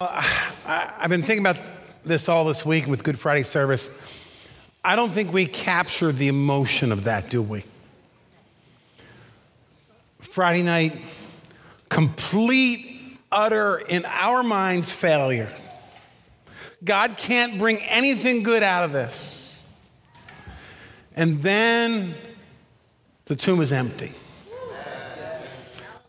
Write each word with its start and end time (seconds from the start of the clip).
I, 0.00 0.92
I've 0.96 1.10
been 1.10 1.22
thinking 1.22 1.44
about 1.44 1.58
this 2.04 2.28
all 2.28 2.44
this 2.44 2.64
week 2.64 2.86
with 2.86 3.02
Good 3.02 3.18
Friday 3.18 3.42
service. 3.42 3.90
I 4.84 4.94
don't 4.94 5.10
think 5.10 5.32
we 5.32 5.44
capture 5.44 6.12
the 6.12 6.28
emotion 6.28 6.92
of 6.92 7.02
that, 7.04 7.30
do 7.30 7.42
we? 7.42 7.64
Friday 10.20 10.62
night, 10.62 10.96
complete, 11.88 13.18
utter, 13.32 13.78
in 13.78 14.04
our 14.04 14.44
minds, 14.44 14.88
failure. 14.88 15.50
God 16.84 17.16
can't 17.16 17.58
bring 17.58 17.78
anything 17.78 18.44
good 18.44 18.62
out 18.62 18.84
of 18.84 18.92
this. 18.92 19.52
And 21.16 21.42
then 21.42 22.14
the 23.24 23.34
tomb 23.34 23.60
is 23.60 23.72
empty. 23.72 24.12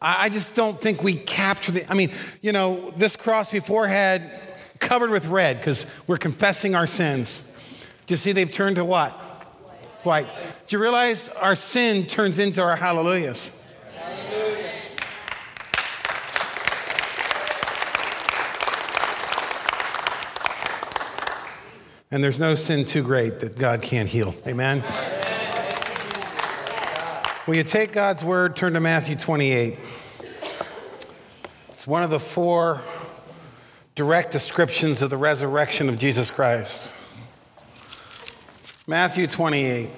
I 0.01 0.29
just 0.29 0.55
don't 0.55 0.79
think 0.79 1.03
we 1.03 1.15
capture 1.15 1.73
the. 1.73 1.91
I 1.91 1.93
mean, 1.93 2.11
you 2.41 2.53
know, 2.53 2.91
this 2.91 3.17
cross 3.17 3.51
before 3.51 3.87
had 3.87 4.31
covered 4.79 5.09
with 5.09 5.27
red 5.27 5.57
because 5.57 5.85
we're 6.07 6.17
confessing 6.17 6.73
our 6.73 6.87
sins. 6.87 7.41
Do 8.07 8.13
you 8.13 8.17
see 8.17 8.31
they've 8.31 8.51
turned 8.51 8.77
to 8.77 8.85
what? 8.85 9.11
White. 10.03 10.27
Do 10.67 10.77
you 10.77 10.81
realize 10.81 11.27
our 11.29 11.55
sin 11.55 12.05
turns 12.05 12.39
into 12.39 12.61
our 12.61 12.77
hallelujahs? 12.77 13.51
Hallelujah. 13.97 14.71
And 22.09 22.23
there's 22.23 22.39
no 22.39 22.55
sin 22.55 22.85
too 22.85 23.03
great 23.03 23.41
that 23.41 23.57
God 23.57 23.81
can't 23.81 24.07
heal. 24.07 24.33
Amen? 24.47 24.81
Will 27.45 27.55
you 27.55 27.63
take 27.63 27.91
God's 27.91 28.23
word, 28.23 28.55
turn 28.55 28.73
to 28.73 28.79
Matthew 28.79 29.17
28? 29.17 29.77
One 31.89 32.03
of 32.03 32.11
the 32.11 32.19
four 32.19 32.81
direct 33.95 34.31
descriptions 34.31 35.01
of 35.01 35.09
the 35.09 35.17
resurrection 35.17 35.89
of 35.89 35.97
Jesus 35.97 36.29
Christ. 36.29 36.91
Matthew 38.85 39.25
28. 39.25 39.89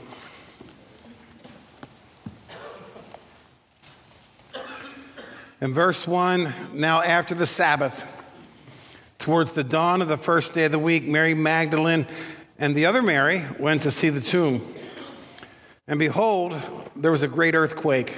In 5.59 5.73
verse 5.73 6.08
1, 6.08 6.53
now 6.75 7.02
after 7.02 7.36
the 7.36 7.45
Sabbath, 7.45 8.08
towards 9.19 9.52
the 9.52 9.66
dawn 9.66 10.02
of 10.02 10.08
the 10.08 10.16
first 10.16 10.53
day 10.53 10.64
of 10.64 10.72
the 10.72 10.80
week, 10.80 11.03
Mary 11.03 11.34
Magdalene 11.34 12.08
and 12.58 12.73
the 12.73 12.86
other 12.86 13.02
Mary 13.02 13.44
went 13.59 13.81
to 13.81 13.92
see 13.92 14.08
the 14.08 14.22
tomb. 14.22 14.62
And 15.89 16.00
behold, 16.00 16.53
there 16.95 17.12
was 17.12 17.23
a 17.23 17.28
great 17.28 17.53
earthquake. 17.53 18.17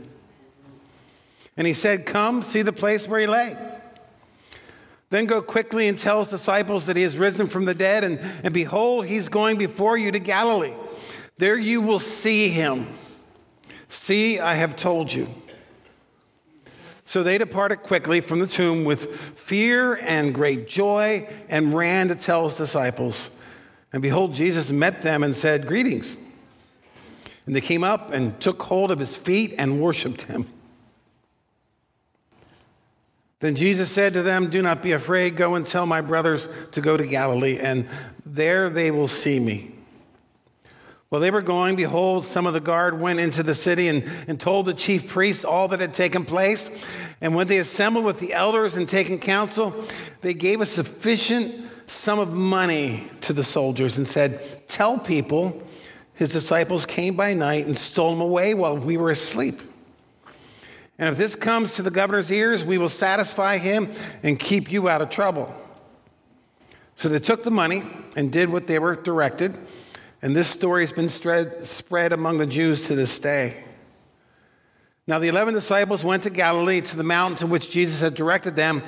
And 1.61 1.67
he 1.67 1.75
said, 1.75 2.07
Come, 2.07 2.41
see 2.41 2.63
the 2.63 2.73
place 2.73 3.07
where 3.07 3.19
he 3.19 3.27
lay. 3.27 3.55
Then 5.11 5.27
go 5.27 5.43
quickly 5.43 5.87
and 5.87 5.95
tell 5.95 6.21
his 6.21 6.31
disciples 6.31 6.87
that 6.87 6.95
he 6.95 7.03
has 7.03 7.19
risen 7.19 7.45
from 7.45 7.65
the 7.65 7.75
dead, 7.75 8.03
and, 8.03 8.17
and 8.43 8.51
behold, 8.51 9.05
he's 9.05 9.29
going 9.29 9.59
before 9.59 9.95
you 9.95 10.11
to 10.11 10.17
Galilee. 10.17 10.73
There 11.37 11.59
you 11.59 11.79
will 11.79 11.99
see 11.99 12.49
him. 12.49 12.87
See, 13.89 14.39
I 14.39 14.55
have 14.55 14.75
told 14.75 15.13
you. 15.13 15.27
So 17.05 17.21
they 17.21 17.37
departed 17.37 17.83
quickly 17.83 18.21
from 18.21 18.39
the 18.39 18.47
tomb 18.47 18.83
with 18.83 19.15
fear 19.15 19.97
and 19.97 20.33
great 20.33 20.67
joy 20.67 21.29
and 21.47 21.75
ran 21.75 22.07
to 22.07 22.15
tell 22.15 22.45
his 22.45 22.57
disciples. 22.57 23.39
And 23.93 24.01
behold, 24.01 24.33
Jesus 24.33 24.71
met 24.71 25.03
them 25.03 25.21
and 25.21 25.35
said, 25.35 25.67
Greetings. 25.67 26.17
And 27.45 27.55
they 27.55 27.61
came 27.61 27.83
up 27.83 28.09
and 28.09 28.39
took 28.41 28.63
hold 28.63 28.89
of 28.89 28.97
his 28.97 29.15
feet 29.15 29.53
and 29.59 29.79
worshiped 29.79 30.23
him. 30.23 30.47
Then 33.41 33.55
Jesus 33.55 33.91
said 33.91 34.13
to 34.13 34.21
them, 34.21 34.49
Do 34.49 34.61
not 34.61 34.81
be 34.81 34.93
afraid. 34.93 35.35
Go 35.35 35.55
and 35.55 35.65
tell 35.65 35.85
my 35.85 35.99
brothers 35.99 36.47
to 36.71 36.81
go 36.81 36.95
to 36.95 37.05
Galilee, 37.05 37.57
and 37.59 37.87
there 38.25 38.69
they 38.69 38.91
will 38.91 39.07
see 39.07 39.39
me. 39.39 39.71
While 41.09 41.19
they 41.19 41.31
were 41.31 41.41
going, 41.41 41.75
behold, 41.75 42.23
some 42.23 42.47
of 42.47 42.53
the 42.53 42.61
guard 42.61 43.01
went 43.01 43.19
into 43.19 43.43
the 43.43 43.55
city 43.55 43.89
and, 43.89 44.09
and 44.29 44.39
told 44.39 44.67
the 44.67 44.73
chief 44.73 45.09
priests 45.09 45.43
all 45.43 45.67
that 45.69 45.81
had 45.81 45.93
taken 45.93 46.23
place. 46.23 46.69
And 47.19 47.35
when 47.35 47.47
they 47.47 47.57
assembled 47.57 48.05
with 48.05 48.19
the 48.19 48.33
elders 48.33 48.77
and 48.77 48.87
taken 48.87 49.19
counsel, 49.19 49.73
they 50.21 50.33
gave 50.33 50.61
a 50.61 50.65
sufficient 50.65 51.53
sum 51.87 52.19
of 52.19 52.31
money 52.31 53.09
to 53.21 53.33
the 53.33 53.43
soldiers 53.43 53.97
and 53.97 54.07
said, 54.07 54.67
Tell 54.67 54.99
people 54.99 55.61
his 56.13 56.31
disciples 56.31 56.85
came 56.85 57.15
by 57.15 57.33
night 57.33 57.65
and 57.65 57.77
stole 57.77 58.13
him 58.13 58.21
away 58.21 58.53
while 58.53 58.77
we 58.77 58.95
were 58.95 59.09
asleep. 59.09 59.59
And 61.01 61.09
if 61.09 61.17
this 61.17 61.35
comes 61.35 61.75
to 61.77 61.81
the 61.81 61.89
governor's 61.89 62.31
ears, 62.31 62.63
we 62.63 62.77
will 62.77 62.87
satisfy 62.87 63.57
him 63.57 63.89
and 64.21 64.39
keep 64.39 64.71
you 64.71 64.87
out 64.87 65.01
of 65.01 65.09
trouble. 65.09 65.51
So 66.95 67.09
they 67.09 67.17
took 67.17 67.41
the 67.41 67.49
money 67.49 67.81
and 68.15 68.31
did 68.31 68.51
what 68.51 68.67
they 68.67 68.77
were 68.77 68.95
directed. 68.95 69.57
And 70.21 70.35
this 70.35 70.47
story 70.47 70.83
has 70.83 70.91
been 70.91 71.09
spread, 71.09 72.13
among 72.13 72.37
the 72.37 72.45
Jews 72.45 72.85
to 72.87 72.95
this 72.95 73.17
day. 73.17 73.63
Now, 75.07 75.17
the 75.17 75.27
11 75.27 75.55
disciples 75.55 76.05
went 76.05 76.21
to 76.23 76.29
Galilee 76.29 76.81
to 76.81 76.95
the 76.95 77.03
mountain 77.03 77.37
to 77.39 77.47
which 77.47 77.71
Jesus 77.71 77.99
had 77.99 78.13
directed 78.13 78.55
them. 78.55 78.83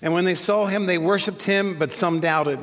And 0.00 0.14
when 0.14 0.24
they 0.24 0.36
saw 0.36 0.64
him, 0.64 0.86
they 0.86 0.96
worshiped 0.96 1.42
him, 1.42 1.78
but 1.78 1.92
some 1.92 2.20
doubted. 2.20 2.58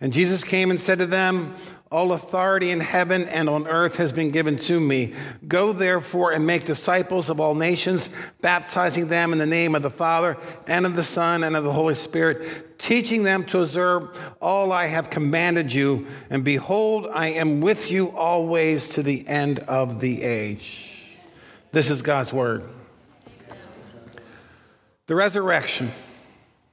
And 0.00 0.10
Jesus 0.10 0.42
came 0.42 0.70
and 0.70 0.80
said 0.80 1.00
to 1.00 1.06
them, 1.06 1.54
all 1.90 2.12
authority 2.12 2.70
in 2.70 2.80
heaven 2.80 3.24
and 3.28 3.48
on 3.48 3.66
earth 3.68 3.96
has 3.98 4.12
been 4.12 4.30
given 4.30 4.56
to 4.56 4.80
me. 4.80 5.14
Go 5.46 5.72
therefore 5.72 6.32
and 6.32 6.46
make 6.46 6.64
disciples 6.64 7.30
of 7.30 7.38
all 7.38 7.54
nations, 7.54 8.10
baptizing 8.40 9.08
them 9.08 9.32
in 9.32 9.38
the 9.38 9.46
name 9.46 9.74
of 9.74 9.82
the 9.82 9.90
Father 9.90 10.36
and 10.66 10.86
of 10.86 10.96
the 10.96 11.02
Son 11.02 11.44
and 11.44 11.54
of 11.54 11.62
the 11.62 11.72
Holy 11.72 11.94
Spirit, 11.94 12.78
teaching 12.78 13.22
them 13.22 13.44
to 13.44 13.60
observe 13.60 14.34
all 14.40 14.72
I 14.72 14.86
have 14.86 15.08
commanded 15.10 15.72
you. 15.72 16.06
And 16.30 16.42
behold, 16.44 17.06
I 17.12 17.28
am 17.28 17.60
with 17.60 17.92
you 17.92 18.10
always 18.16 18.88
to 18.90 19.02
the 19.02 19.26
end 19.28 19.60
of 19.60 20.00
the 20.00 20.22
age. 20.22 21.16
This 21.70 21.90
is 21.90 22.02
God's 22.02 22.32
word. 22.32 22.64
The 25.06 25.14
resurrection 25.14 25.90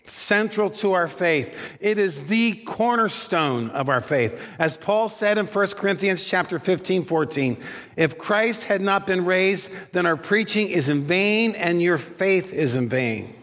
central 0.04 0.70
to 0.70 0.94
our 0.94 1.08
faith. 1.08 1.78
It 1.80 1.98
is 1.98 2.26
the 2.26 2.54
cornerstone 2.66 3.70
of 3.70 3.90
our 3.90 4.02
faith. 4.02 4.56
As 4.60 4.78
Paul 4.78 5.10
said 5.10 5.38
in 5.38 5.46
1 5.46 5.68
Corinthians 5.70 6.26
chapter 6.26 6.60
15, 6.60 7.06
14, 7.06 7.58
if 7.96 8.18
Christ 8.18 8.64
had 8.64 8.82
not 8.82 9.06
been 9.06 9.26
raised, 9.26 9.72
then 9.92 10.06
our 10.06 10.18
preaching 10.18 10.70
is 10.70 10.90
in 10.90 11.04
vain 11.04 11.56
and 11.56 11.82
your 11.82 11.98
faith 11.98 12.54
is 12.54 12.76
in 12.76 12.90
vain. 12.90 13.34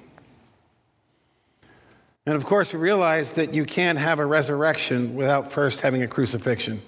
And 2.26 2.36
of 2.36 2.44
course, 2.44 2.74
we 2.74 2.78
realize 2.78 3.32
that 3.32 3.54
you 3.54 3.64
can't 3.64 3.98
have 3.98 4.18
a 4.18 4.26
resurrection 4.26 5.14
without 5.14 5.50
first 5.50 5.80
having 5.80 6.02
a 6.02 6.06
crucifixion. 6.08 6.82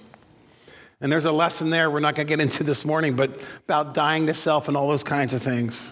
And 1.01 1.11
there's 1.11 1.25
a 1.25 1.31
lesson 1.31 1.71
there 1.71 1.89
we're 1.89 1.99
not 1.99 2.13
going 2.13 2.27
to 2.27 2.29
get 2.29 2.39
into 2.39 2.63
this 2.63 2.85
morning, 2.85 3.15
but 3.15 3.41
about 3.63 3.95
dying 3.95 4.27
to 4.27 4.35
self 4.35 4.67
and 4.67 4.77
all 4.77 4.87
those 4.87 5.03
kinds 5.03 5.33
of 5.33 5.41
things. 5.41 5.91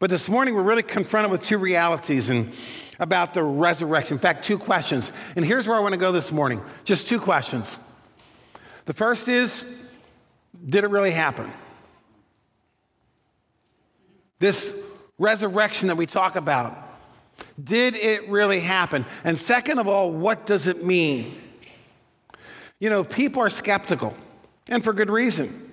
But 0.00 0.10
this 0.10 0.28
morning, 0.28 0.54
we're 0.54 0.62
really 0.62 0.84
confronted 0.84 1.32
with 1.32 1.42
two 1.42 1.58
realities 1.58 2.30
and 2.30 2.52
about 3.00 3.34
the 3.34 3.42
resurrection. 3.42 4.16
In 4.16 4.20
fact, 4.20 4.44
two 4.44 4.58
questions. 4.58 5.10
And 5.34 5.44
here's 5.44 5.66
where 5.66 5.76
I 5.76 5.80
want 5.80 5.92
to 5.92 5.98
go 5.98 6.12
this 6.12 6.30
morning 6.32 6.62
just 6.84 7.08
two 7.08 7.18
questions. 7.18 7.78
The 8.84 8.94
first 8.94 9.28
is 9.28 9.76
Did 10.64 10.84
it 10.84 10.90
really 10.90 11.10
happen? 11.10 11.50
This 14.38 14.78
resurrection 15.18 15.88
that 15.88 15.96
we 15.96 16.06
talk 16.06 16.36
about, 16.36 16.78
did 17.62 17.96
it 17.96 18.28
really 18.28 18.60
happen? 18.60 19.04
And 19.24 19.36
second 19.36 19.80
of 19.80 19.88
all, 19.88 20.12
what 20.12 20.46
does 20.46 20.68
it 20.68 20.84
mean? 20.84 21.34
You 22.78 22.88
know, 22.88 23.02
people 23.02 23.42
are 23.42 23.50
skeptical, 23.50 24.14
and 24.68 24.84
for 24.84 24.92
good 24.92 25.10
reason. 25.10 25.67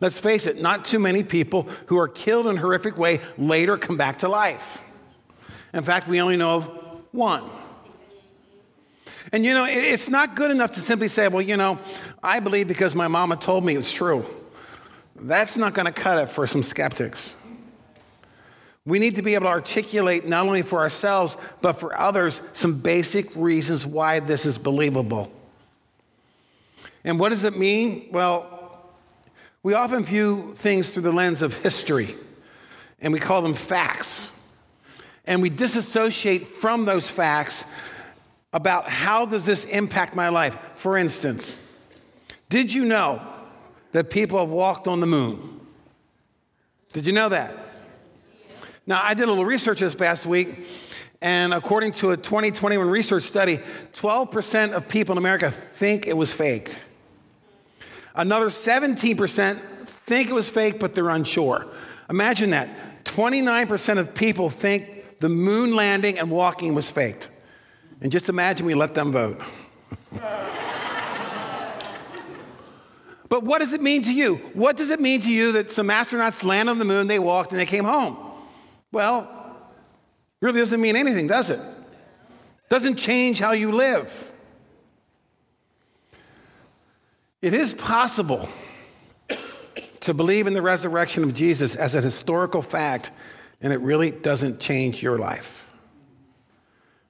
Let's 0.00 0.18
face 0.18 0.46
it, 0.46 0.60
not 0.60 0.84
too 0.84 0.98
many 0.98 1.22
people 1.22 1.68
who 1.86 1.98
are 1.98 2.08
killed 2.08 2.46
in 2.46 2.56
a 2.56 2.60
horrific 2.60 2.98
way 2.98 3.20
later 3.38 3.78
come 3.78 3.96
back 3.96 4.18
to 4.18 4.28
life. 4.28 4.82
In 5.72 5.82
fact, 5.82 6.06
we 6.08 6.20
only 6.20 6.36
know 6.36 6.56
of 6.56 6.66
one. 7.12 7.44
And 9.32 9.44
you 9.44 9.54
know, 9.54 9.66
it's 9.68 10.08
not 10.08 10.36
good 10.36 10.50
enough 10.50 10.72
to 10.72 10.80
simply 10.80 11.08
say, 11.08 11.28
well, 11.28 11.42
you 11.42 11.56
know, 11.56 11.78
I 12.22 12.40
believe 12.40 12.68
because 12.68 12.94
my 12.94 13.08
mama 13.08 13.36
told 13.36 13.64
me 13.64 13.76
it's 13.76 13.92
true. 13.92 14.24
That's 15.16 15.56
not 15.56 15.74
going 15.74 15.86
to 15.86 15.92
cut 15.92 16.18
it 16.18 16.26
for 16.28 16.46
some 16.46 16.62
skeptics. 16.62 17.34
We 18.84 19.00
need 19.00 19.16
to 19.16 19.22
be 19.22 19.34
able 19.34 19.46
to 19.46 19.50
articulate 19.50 20.26
not 20.26 20.46
only 20.46 20.62
for 20.62 20.78
ourselves, 20.78 21.36
but 21.60 21.72
for 21.72 21.98
others, 21.98 22.40
some 22.52 22.80
basic 22.80 23.34
reasons 23.34 23.84
why 23.84 24.20
this 24.20 24.46
is 24.46 24.58
believable. 24.58 25.32
And 27.02 27.18
what 27.18 27.30
does 27.30 27.44
it 27.44 27.58
mean? 27.58 28.08
Well, 28.12 28.55
we 29.66 29.74
often 29.74 30.04
view 30.04 30.52
things 30.54 30.92
through 30.92 31.02
the 31.02 31.10
lens 31.10 31.42
of 31.42 31.60
history, 31.60 32.14
and 33.00 33.12
we 33.12 33.18
call 33.18 33.42
them 33.42 33.52
facts. 33.52 34.32
And 35.24 35.42
we 35.42 35.50
disassociate 35.50 36.46
from 36.46 36.84
those 36.84 37.10
facts 37.10 37.64
about 38.52 38.88
how 38.88 39.26
does 39.26 39.44
this 39.44 39.64
impact 39.64 40.14
my 40.14 40.28
life. 40.28 40.56
For 40.76 40.96
instance, 40.96 41.60
did 42.48 42.72
you 42.72 42.84
know 42.84 43.20
that 43.90 44.08
people 44.08 44.38
have 44.38 44.50
walked 44.50 44.86
on 44.86 45.00
the 45.00 45.06
moon? 45.08 45.60
Did 46.92 47.04
you 47.04 47.12
know 47.12 47.28
that? 47.30 47.52
Now, 48.86 49.00
I 49.02 49.14
did 49.14 49.24
a 49.24 49.30
little 49.30 49.44
research 49.44 49.80
this 49.80 49.96
past 49.96 50.26
week, 50.26 50.60
and 51.20 51.52
according 51.52 51.90
to 51.94 52.12
a 52.12 52.16
2021 52.16 52.88
research 52.88 53.24
study, 53.24 53.58
12% 53.94 54.74
of 54.74 54.86
people 54.86 55.14
in 55.14 55.18
America 55.18 55.50
think 55.50 56.06
it 56.06 56.16
was 56.16 56.32
faked. 56.32 56.78
Another 58.16 58.46
17% 58.46 59.60
think 59.86 60.30
it 60.30 60.32
was 60.32 60.48
fake, 60.48 60.80
but 60.80 60.94
they're 60.94 61.10
unsure. 61.10 61.66
Imagine 62.08 62.50
that. 62.50 62.68
29% 63.04 63.98
of 63.98 64.14
people 64.14 64.48
think 64.50 65.20
the 65.20 65.28
moon 65.28 65.74
landing 65.76 66.18
and 66.18 66.30
walking 66.30 66.74
was 66.74 66.90
faked. 66.90 67.28
And 68.00 68.10
just 68.12 68.28
imagine 68.28 68.66
we 68.66 68.74
let 68.74 68.94
them 68.94 69.12
vote. 69.12 69.38
but 73.28 73.42
what 73.42 73.60
does 73.60 73.72
it 73.72 73.82
mean 73.82 74.02
to 74.02 74.12
you? 74.12 74.36
What 74.54 74.76
does 74.76 74.90
it 74.90 75.00
mean 75.00 75.20
to 75.22 75.32
you 75.32 75.52
that 75.52 75.70
some 75.70 75.88
astronauts 75.88 76.44
landed 76.44 76.72
on 76.72 76.78
the 76.78 76.84
moon, 76.84 77.06
they 77.06 77.18
walked, 77.18 77.52
and 77.52 77.60
they 77.60 77.66
came 77.66 77.84
home? 77.84 78.18
Well, 78.92 79.28
really 80.40 80.60
doesn't 80.60 80.80
mean 80.80 80.96
anything, 80.96 81.26
does 81.26 81.50
it? 81.50 81.60
Doesn't 82.68 82.96
change 82.96 83.38
how 83.38 83.52
you 83.52 83.72
live. 83.72 84.32
It 87.42 87.52
is 87.52 87.74
possible 87.74 88.48
to 90.00 90.14
believe 90.14 90.46
in 90.46 90.54
the 90.54 90.62
resurrection 90.62 91.24
of 91.24 91.34
Jesus 91.34 91.74
as 91.74 91.94
a 91.94 92.00
historical 92.00 92.62
fact, 92.62 93.10
and 93.60 93.72
it 93.72 93.80
really 93.80 94.10
doesn't 94.10 94.60
change 94.60 95.02
your 95.02 95.18
life. 95.18 95.70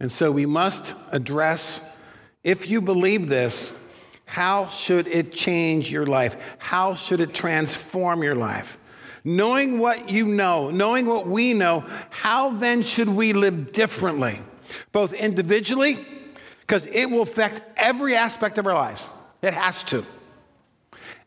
And 0.01 0.11
so 0.11 0.33
we 0.33 0.45
must 0.47 0.95
address 1.13 1.97
if 2.43 2.69
you 2.69 2.81
believe 2.81 3.29
this, 3.29 3.77
how 4.25 4.69
should 4.69 5.07
it 5.07 5.33
change 5.33 5.91
your 5.91 6.07
life? 6.07 6.57
How 6.59 6.95
should 6.95 7.21
it 7.21 7.33
transform 7.33 8.23
your 8.23 8.35
life? 8.35 8.79
Knowing 9.25 9.79
what 9.79 10.11
you 10.11 10.27
know, 10.27 10.71
knowing 10.71 11.07
what 11.07 11.27
we 11.27 11.53
know, 11.53 11.85
how 12.11 12.51
then 12.51 12.83
should 12.83 13.09
we 13.09 13.33
live 13.33 13.73
differently? 13.73 14.39
Both 14.93 15.13
individually, 15.13 16.05
because 16.61 16.87
it 16.87 17.07
will 17.07 17.23
affect 17.23 17.61
every 17.77 18.17
aspect 18.17 18.59
of 18.59 18.67
our 18.67 18.75
lives. 18.75 19.11
It 19.43 19.55
has 19.55 19.83
to. 19.85 20.05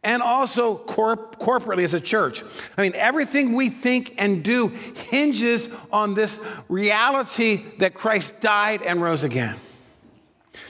And 0.02 0.22
also 0.22 0.78
corp- 0.78 1.40
corporately 1.40 1.84
as 1.84 1.94
a 1.94 2.00
church. 2.00 2.44
I 2.78 2.84
mean, 2.84 2.94
everything 2.96 3.54
we 3.54 3.70
think 3.70 4.16
and 4.18 4.44
do 4.44 4.68
hinges 4.70 5.70
on 5.92 6.14
this 6.14 6.44
reality 6.70 7.64
that 7.80 7.94
Christ 7.94 8.40
died 8.42 8.82
and 8.82 9.02
rose 9.02 9.26
again. 9.26 9.58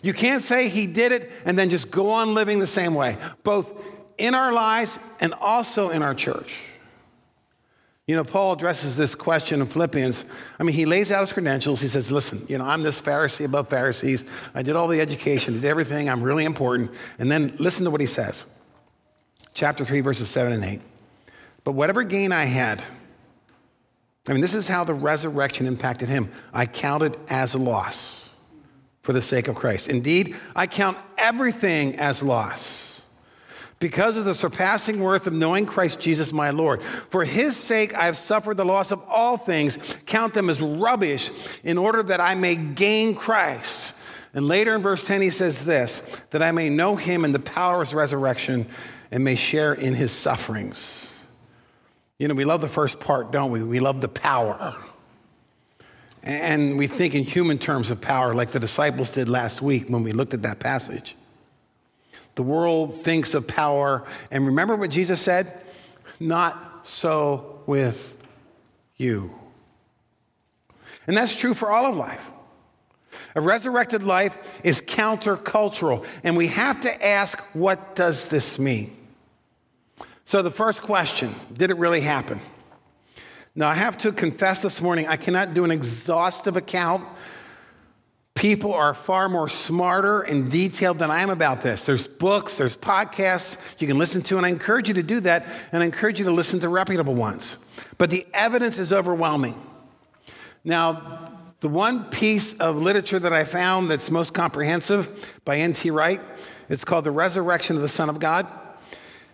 You 0.01 0.13
can't 0.13 0.41
say 0.41 0.69
he 0.69 0.87
did 0.87 1.11
it 1.11 1.31
and 1.45 1.59
then 1.59 1.69
just 1.69 1.91
go 1.91 2.09
on 2.09 2.33
living 2.33 2.59
the 2.59 2.67
same 2.67 2.95
way, 2.95 3.17
both 3.43 3.71
in 4.17 4.33
our 4.33 4.51
lives 4.51 4.99
and 5.19 5.33
also 5.33 5.89
in 5.89 6.01
our 6.01 6.15
church. 6.15 6.61
You 8.09 8.15
know, 8.15 8.23
Paul 8.23 8.53
addresses 8.53 8.97
this 8.97 9.13
question 9.13 9.61
in 9.61 9.67
Philippians. 9.67 10.25
I 10.59 10.63
mean, 10.63 10.75
he 10.75 10.87
lays 10.87 11.11
out 11.11 11.19
his 11.19 11.31
credentials. 11.31 11.79
He 11.79 11.87
says, 11.87 12.11
Listen, 12.11 12.41
you 12.47 12.57
know, 12.57 12.65
I'm 12.65 12.81
this 12.81 12.99
Pharisee 12.99 13.45
above 13.45 13.67
Pharisees. 13.67 14.25
I 14.55 14.63
did 14.63 14.75
all 14.75 14.87
the 14.87 14.99
education, 14.99 15.53
did 15.53 15.65
everything. 15.65 16.09
I'm 16.09 16.23
really 16.23 16.45
important. 16.45 16.89
And 17.19 17.29
then 17.29 17.55
listen 17.59 17.85
to 17.85 17.91
what 17.91 18.01
he 18.01 18.07
says. 18.07 18.47
Chapter 19.59 19.83
3, 19.83 19.99
verses 19.99 20.29
7 20.29 20.53
and 20.53 20.63
8. 20.63 20.79
But 21.65 21.73
whatever 21.73 22.03
gain 22.03 22.31
I 22.31 22.45
had, 22.45 22.81
I 24.25 24.31
mean, 24.31 24.39
this 24.39 24.55
is 24.55 24.69
how 24.69 24.85
the 24.85 24.93
resurrection 24.93 25.67
impacted 25.67 26.07
him. 26.07 26.31
I 26.53 26.65
count 26.65 27.03
it 27.03 27.19
as 27.27 27.55
loss 27.55 28.29
for 29.01 29.11
the 29.11 29.21
sake 29.21 29.49
of 29.49 29.55
Christ. 29.55 29.89
Indeed, 29.89 30.37
I 30.55 30.65
count 30.65 30.97
everything 31.17 31.99
as 31.99 32.23
loss 32.23 33.01
because 33.79 34.17
of 34.17 34.23
the 34.23 34.33
surpassing 34.33 35.01
worth 35.01 35.27
of 35.27 35.33
knowing 35.33 35.65
Christ 35.65 35.99
Jesus 35.99 36.31
my 36.31 36.51
Lord. 36.51 36.81
For 36.81 37.25
his 37.25 37.57
sake 37.57 37.93
I 37.93 38.05
have 38.05 38.17
suffered 38.17 38.55
the 38.55 38.63
loss 38.63 38.91
of 38.91 39.03
all 39.09 39.35
things, 39.35 39.77
count 40.05 40.33
them 40.33 40.49
as 40.49 40.61
rubbish, 40.61 41.31
in 41.65 41.77
order 41.77 42.01
that 42.03 42.21
I 42.21 42.33
may 42.33 42.55
gain 42.55 43.13
Christ. 43.13 43.93
And 44.33 44.47
later 44.47 44.73
in 44.73 44.81
verse 44.81 45.05
10, 45.05 45.19
he 45.19 45.31
says 45.31 45.65
this 45.65 45.99
that 46.29 46.41
I 46.41 46.53
may 46.53 46.69
know 46.69 46.95
him 46.95 47.25
in 47.25 47.33
the 47.33 47.39
power 47.39 47.81
of 47.81 47.89
his 47.89 47.93
resurrection 47.93 48.65
and 49.11 49.23
may 49.23 49.35
share 49.35 49.73
in 49.73 49.95
his 49.95 50.11
sufferings. 50.11 51.25
You 52.17 52.27
know, 52.27 52.35
we 52.35 52.45
love 52.45 52.61
the 52.61 52.67
first 52.67 52.99
part, 52.99 53.31
don't 53.31 53.51
we? 53.51 53.63
We 53.63 53.79
love 53.79 54.01
the 54.01 54.09
power. 54.09 54.75
And 56.21 56.77
we 56.77 56.87
think 56.87 57.15
in 57.15 57.23
human 57.23 57.57
terms 57.57 57.91
of 57.91 58.01
power, 58.01 58.33
like 58.33 58.51
the 58.51 58.59
disciples 58.59 59.11
did 59.11 59.29
last 59.29 59.61
week 59.61 59.89
when 59.89 60.03
we 60.03 60.11
looked 60.11 60.33
at 60.33 60.41
that 60.41 60.59
passage. 60.59 61.15
The 62.35 62.43
world 62.43 63.03
thinks 63.03 63.33
of 63.33 63.47
power. 63.47 64.05
And 64.29 64.45
remember 64.45 64.75
what 64.75 64.91
Jesus 64.91 65.21
said? 65.21 65.63
Not 66.19 66.85
so 66.85 67.61
with 67.65 68.21
you. 68.97 69.33
And 71.07 71.15
that's 71.15 71.35
true 71.35 71.53
for 71.53 71.71
all 71.71 71.85
of 71.85 71.95
life. 71.95 72.31
A 73.35 73.41
resurrected 73.41 74.03
life 74.03 74.61
is 74.63 74.81
countercultural, 74.81 76.05
and 76.23 76.37
we 76.37 76.47
have 76.47 76.81
to 76.81 77.05
ask, 77.05 77.39
what 77.53 77.95
does 77.95 78.27
this 78.29 78.59
mean? 78.59 78.95
So, 80.29 80.43
the 80.43 80.51
first 80.51 80.83
question 80.83 81.33
did 81.51 81.71
it 81.71 81.77
really 81.77 82.01
happen? 82.01 82.39
Now, 83.55 83.67
I 83.67 83.73
have 83.73 83.97
to 83.99 84.11
confess 84.11 84.61
this 84.61 84.79
morning, 84.79 85.07
I 85.07 85.15
cannot 85.17 85.55
do 85.55 85.63
an 85.63 85.71
exhaustive 85.71 86.55
account 86.55 87.03
People 88.35 88.73
are 88.73 88.93
far 88.93 89.27
more 89.27 89.49
smarter 89.49 90.21
and 90.21 90.49
detailed 90.49 90.97
than 90.97 91.11
I 91.11 91.23
am 91.23 91.29
about 91.29 91.61
this. 91.61 91.85
There's 91.85 92.07
books, 92.07 92.57
there's 92.57 92.77
podcasts 92.77 93.81
you 93.81 93.87
can 93.87 93.97
listen 93.97 94.21
to, 94.21 94.37
and 94.37 94.45
I 94.45 94.49
encourage 94.49 94.87
you 94.87 94.93
to 94.93 95.03
do 95.03 95.19
that, 95.19 95.45
and 95.73 95.83
I 95.83 95.85
encourage 95.85 96.19
you 96.19 96.25
to 96.25 96.31
listen 96.31 96.61
to 96.61 96.69
reputable 96.69 97.15
ones. 97.15 97.57
But 97.97 98.11
the 98.11 98.25
evidence 98.33 98.79
is 98.79 98.93
overwhelming. 98.93 99.55
Now, 100.63 101.33
the 101.59 101.67
one 101.67 102.05
piece 102.05 102.53
of 102.59 102.77
literature 102.77 103.19
that 103.19 103.33
I 103.33 103.43
found 103.43 103.91
that's 103.91 104.09
most 104.09 104.33
comprehensive 104.33 105.41
by 105.43 105.57
N.T. 105.57 105.91
Wright, 105.91 106.21
it's 106.69 106.85
called 106.85 107.03
The 107.03 107.11
Resurrection 107.11 107.75
of 107.75 107.81
the 107.81 107.89
Son 107.89 108.07
of 108.07 108.21
God. 108.21 108.47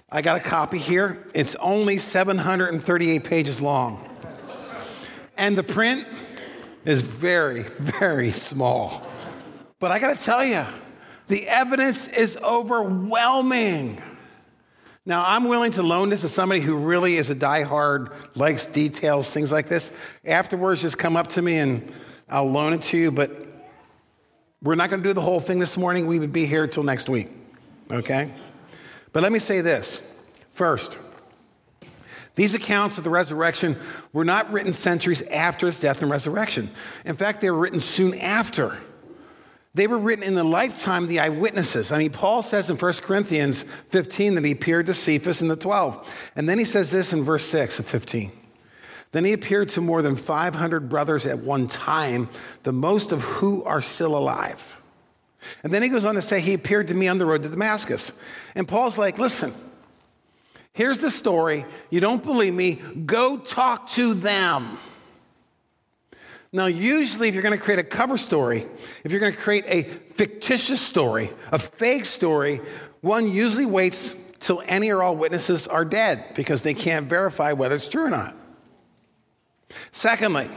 I 0.09 0.21
got 0.21 0.37
a 0.37 0.39
copy 0.39 0.77
here. 0.77 1.25
It's 1.33 1.55
only 1.55 1.97
738 1.97 3.23
pages 3.23 3.59
long. 3.59 4.07
And 5.37 5.57
the 5.57 5.63
print 5.63 6.07
is 6.85 7.01
very, 7.01 7.63
very 7.63 8.31
small. 8.31 9.05
But 9.79 9.91
I 9.91 9.99
got 9.99 10.17
to 10.17 10.23
tell 10.23 10.45
you, 10.45 10.63
the 11.27 11.47
evidence 11.47 12.07
is 12.07 12.37
overwhelming. 12.37 14.01
Now, 15.07 15.23
I'm 15.25 15.45
willing 15.45 15.71
to 15.71 15.83
loan 15.83 16.09
this 16.09 16.21
to 16.21 16.29
somebody 16.29 16.61
who 16.61 16.77
really 16.77 17.17
is 17.17 17.29
a 17.29 17.35
diehard, 17.35 18.13
likes 18.35 18.65
details, 18.65 19.29
things 19.31 19.51
like 19.51 19.67
this. 19.67 19.91
Afterwards, 20.23 20.81
just 20.81 20.97
come 20.97 21.15
up 21.15 21.27
to 21.29 21.41
me 21.41 21.57
and 21.57 21.91
I'll 22.29 22.49
loan 22.49 22.73
it 22.73 22.81
to 22.83 22.97
you. 22.97 23.11
But 23.11 23.31
we're 24.61 24.75
not 24.75 24.89
going 24.89 25.03
to 25.03 25.09
do 25.09 25.13
the 25.13 25.21
whole 25.21 25.39
thing 25.39 25.59
this 25.59 25.77
morning. 25.77 26.07
We 26.07 26.19
would 26.19 26.33
be 26.33 26.45
here 26.45 26.67
till 26.67 26.83
next 26.83 27.09
week, 27.09 27.31
okay? 27.91 28.31
But 29.15 29.23
let 29.23 29.31
me 29.31 29.39
say 29.39 29.61
this 29.61 30.01
first. 30.51 30.99
These 32.35 32.53
accounts 32.53 32.97
of 32.97 33.05
the 33.05 33.09
resurrection 33.09 33.77
were 34.11 34.25
not 34.25 34.51
written 34.51 34.73
centuries 34.73 35.21
after 35.21 35.67
his 35.67 35.79
death 35.79 36.01
and 36.01 36.11
resurrection. 36.11 36.69
In 37.05 37.15
fact, 37.15 37.39
they 37.39 37.49
were 37.49 37.57
written 37.57 37.79
soon 37.79 38.19
after. 38.19 38.77
They 39.73 39.87
were 39.87 39.97
written 39.97 40.25
in 40.25 40.35
the 40.35 40.43
lifetime 40.43 41.03
of 41.03 41.09
the 41.09 41.21
eyewitnesses. 41.21 41.93
I 41.93 41.99
mean, 41.99 42.11
Paul 42.11 42.43
says 42.43 42.69
in 42.69 42.75
1 42.75 42.93
Corinthians 43.03 43.63
15 43.63 44.35
that 44.35 44.43
he 44.43 44.51
appeared 44.51 44.87
to 44.87 44.93
Cephas 44.93 45.41
and 45.41 45.49
the 45.49 45.55
12. 45.55 46.31
And 46.35 46.49
then 46.49 46.59
he 46.59 46.65
says 46.65 46.91
this 46.91 47.13
in 47.13 47.23
verse 47.23 47.45
6 47.45 47.79
of 47.79 47.85
15. 47.85 48.33
Then 49.13 49.23
he 49.23 49.31
appeared 49.31 49.69
to 49.69 49.81
more 49.81 50.01
than 50.01 50.17
500 50.17 50.89
brothers 50.89 51.25
at 51.25 51.39
one 51.39 51.67
time, 51.67 52.27
the 52.63 52.73
most 52.73 53.13
of 53.13 53.21
who 53.21 53.63
are 53.63 53.81
still 53.81 54.17
alive. 54.17 54.81
And 55.63 55.73
then 55.73 55.81
he 55.81 55.89
goes 55.89 56.05
on 56.05 56.15
to 56.15 56.21
say, 56.21 56.41
He 56.41 56.53
appeared 56.53 56.87
to 56.89 56.93
me 56.93 57.07
on 57.07 57.17
the 57.17 57.25
road 57.25 57.43
to 57.43 57.49
Damascus. 57.49 58.19
And 58.55 58.67
Paul's 58.67 58.97
like, 58.97 59.17
Listen, 59.17 59.51
Here's 60.75 60.99
the 60.99 61.09
story. 61.09 61.65
You 61.89 62.01
don't 62.01 62.21
believe 62.21 62.53
me? 62.53 62.75
Go 63.05 63.37
talk 63.37 63.87
to 63.91 64.13
them. 64.13 64.77
Now, 66.51 66.65
usually, 66.65 67.29
if 67.29 67.33
you're 67.33 67.43
going 67.43 67.57
to 67.57 67.63
create 67.63 67.79
a 67.79 67.83
cover 67.83 68.17
story, 68.17 68.65
if 69.05 69.11
you're 69.11 69.21
going 69.21 69.31
to 69.31 69.39
create 69.39 69.63
a 69.67 69.83
fictitious 69.83 70.81
story, 70.81 71.29
a 71.53 71.59
fake 71.59 72.03
story, 72.03 72.59
one 72.99 73.31
usually 73.31 73.65
waits 73.65 74.15
till 74.39 74.61
any 74.67 74.91
or 74.91 75.01
all 75.01 75.15
witnesses 75.15 75.65
are 75.65 75.85
dead 75.85 76.25
because 76.35 76.61
they 76.61 76.73
can't 76.73 77.07
verify 77.07 77.53
whether 77.53 77.75
it's 77.75 77.87
true 77.87 78.03
or 78.03 78.09
not. 78.09 78.35
Secondly, 79.93 80.49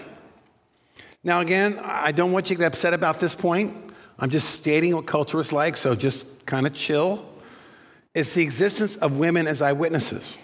now 1.23 1.41
again, 1.41 1.79
I 1.81 2.11
don't 2.11 2.33
want 2.33 2.51
you 2.51 2.57
to 2.57 2.61
get 2.61 2.67
upset 2.67 2.93
about 2.93 3.21
this 3.21 3.37
point. 3.37 3.73
I'm 4.19 4.31
just 4.31 4.51
stating 4.51 4.95
what 4.97 5.07
culture 5.07 5.39
is 5.39 5.53
like, 5.53 5.77
so 5.77 5.95
just 5.95 6.45
kind 6.45 6.67
of 6.67 6.75
chill. 6.75 7.25
It's 8.15 8.35
the 8.35 8.43
existence 8.43 8.97
of 8.97 9.19
women 9.19 9.47
as 9.47 9.63
eyewitnesses. 9.63 10.39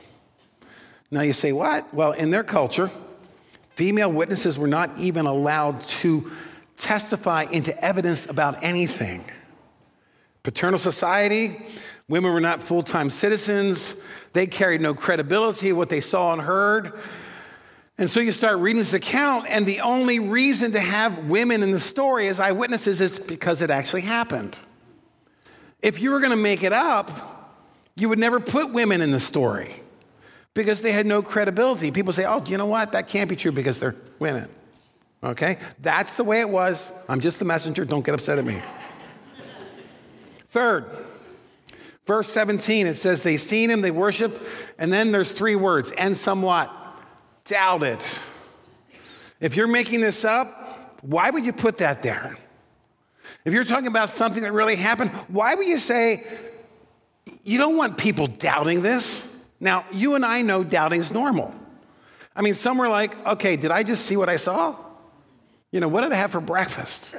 Now 1.11 1.23
you 1.23 1.33
say, 1.33 1.52
what? 1.52 1.93
Well, 1.93 2.12
in 2.12 2.31
their 2.31 2.45
culture, 2.45 2.90
female 3.71 4.12
witnesses 4.12 4.59
were 4.59 4.69
not 4.69 4.90
even 4.99 5.26
allowed 5.26 5.81
to 5.83 6.31
testify 6.76 7.47
into 7.50 7.76
evidence 7.85 8.26
about 8.26 8.62
anything. 8.62 9.25
Paternal 10.45 10.78
society, 10.78 11.57
women 12.09 12.33
were 12.33 12.40
not 12.40 12.62
full 12.62 12.83
time 12.83 13.11
citizens, 13.11 14.04
they 14.35 14.47
carried 14.47 14.81
no 14.81 14.95
credibility 14.95 15.73
what 15.73 15.88
they 15.88 16.00
saw 16.00 16.33
and 16.33 16.43
heard. 16.43 16.93
And 17.97 18.11
so 18.11 18.21
you 18.21 18.33
start 18.33 18.59
reading 18.59 18.81
this 18.81 18.93
account, 18.93 19.47
and 19.49 19.67
the 19.67 19.81
only 19.81 20.19
reason 20.19 20.73
to 20.73 20.81
have 20.81 21.27
women 21.27 21.63
in 21.63 21.71
the 21.71 21.79
story 21.79 22.27
as 22.27 22.41
eyewitnesses 22.41 23.01
is 23.01 23.19
because 23.21 23.63
it 23.63 23.71
actually 23.71 24.03
happened. 24.03 24.57
If 25.81 26.01
you 26.01 26.11
were 26.11 26.19
going 26.19 26.33
to 26.33 26.37
make 26.37 26.65
it 26.65 26.73
up, 26.73 27.55
you 27.95 28.09
would 28.09 28.19
never 28.19 28.41
put 28.41 28.73
women 28.73 29.01
in 29.01 29.13
the 29.13 29.21
story 29.21 29.75
because 30.55 30.81
they 30.81 30.91
had 30.91 31.07
no 31.07 31.23
credibility. 31.23 31.93
People 31.93 32.13
say, 32.13 32.25
oh, 32.25 32.43
you 32.47 32.57
know 32.57 32.67
what? 32.67 32.93
That 32.93 33.07
can't 33.07 33.31
be 33.31 33.37
true 33.37 33.53
because 33.53 33.79
they're 33.79 33.95
women. 34.19 34.49
Okay? 35.23 35.59
That's 35.81 36.17
the 36.17 36.25
way 36.25 36.41
it 36.41 36.49
was. 36.49 36.91
I'm 37.09 37.21
just 37.21 37.39
the 37.39 37.45
messenger. 37.45 37.85
Don't 37.85 38.05
get 38.05 38.15
upset 38.15 38.39
at 38.39 38.45
me. 38.45 38.61
Third, 40.49 40.87
verse 42.07 42.29
17, 42.29 42.87
it 42.87 42.97
says, 42.97 43.23
They 43.23 43.37
seen 43.37 43.71
him, 43.71 43.81
they 43.81 43.91
worshiped, 43.91 44.41
and 44.79 44.93
then 44.93 45.11
there's 45.11 45.33
three 45.33 45.57
words, 45.57 45.91
and 45.93 46.17
somewhat 46.17 46.71
doubted. 47.45 47.99
If 49.41 49.57
you're 49.57 49.67
making 49.67 50.01
this 50.01 50.25
up, 50.25 51.03
why 51.03 51.31
would 51.31 51.45
you 51.45 51.53
put 51.53 51.79
that 51.79 52.03
there? 52.03 52.37
If 53.45 53.53
you're 53.53 53.65
talking 53.65 53.89
about 53.89 54.11
something 54.11 54.43
that 54.43 54.53
really 54.53 54.77
happened, 54.77 55.11
why 55.29 55.55
would 55.55 55.67
you 55.67 55.79
say, 55.79 56.25
you 57.43 57.59
don't 57.59 57.77
want 57.77 57.99
people 57.99 58.27
doubting 58.27 58.83
this? 58.83 59.31
Now, 59.61 59.85
you 59.93 60.15
and 60.15 60.25
I 60.25 60.43
know 60.43 60.65
doubting 60.65 61.01
is 61.01 61.13
normal. 61.13 61.55
I 62.35 62.43
mean, 62.43 62.55
some 62.55 62.79
were 62.79 62.89
like, 62.89 63.15
okay, 63.27 63.57
did 63.57 63.71
I 63.71 63.83
just 63.83 64.07
see 64.07 64.17
what 64.17 64.29
I 64.29 64.37
saw? 64.37 64.77
You 65.71 65.81
know, 65.81 65.89
what 65.89 66.03
did 66.03 66.13
I 66.13 66.17
have 66.17 66.31
for 66.31 66.41
breakfast? 66.41 67.15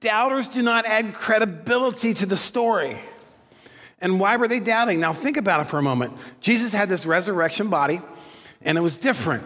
Doubters 0.00 0.48
do 0.48 0.62
not 0.62 0.86
add 0.86 1.14
credibility 1.14 2.14
to 2.14 2.26
the 2.26 2.36
story. 2.36 2.98
And 4.00 4.18
why 4.18 4.36
were 4.36 4.48
they 4.48 4.60
doubting? 4.60 5.00
Now, 5.00 5.12
think 5.12 5.36
about 5.36 5.60
it 5.60 5.68
for 5.68 5.78
a 5.78 5.82
moment. 5.82 6.16
Jesus 6.40 6.72
had 6.72 6.88
this 6.88 7.06
resurrection 7.06 7.68
body, 7.68 8.00
and 8.64 8.78
it 8.78 8.80
was 8.80 8.96
different. 8.96 9.44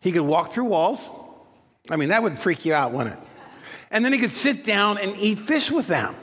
He 0.00 0.12
could 0.12 0.22
walk 0.22 0.52
through 0.52 0.64
walls. 0.64 1.10
I 1.90 1.96
mean, 1.96 2.10
that 2.10 2.22
would 2.22 2.38
freak 2.38 2.64
you 2.64 2.74
out, 2.74 2.92
wouldn't 2.92 3.16
it? 3.16 3.22
And 3.90 4.04
then 4.04 4.12
he 4.12 4.18
could 4.18 4.30
sit 4.30 4.64
down 4.64 4.98
and 4.98 5.14
eat 5.18 5.38
fish 5.38 5.70
with 5.70 5.86
them. 5.86 6.14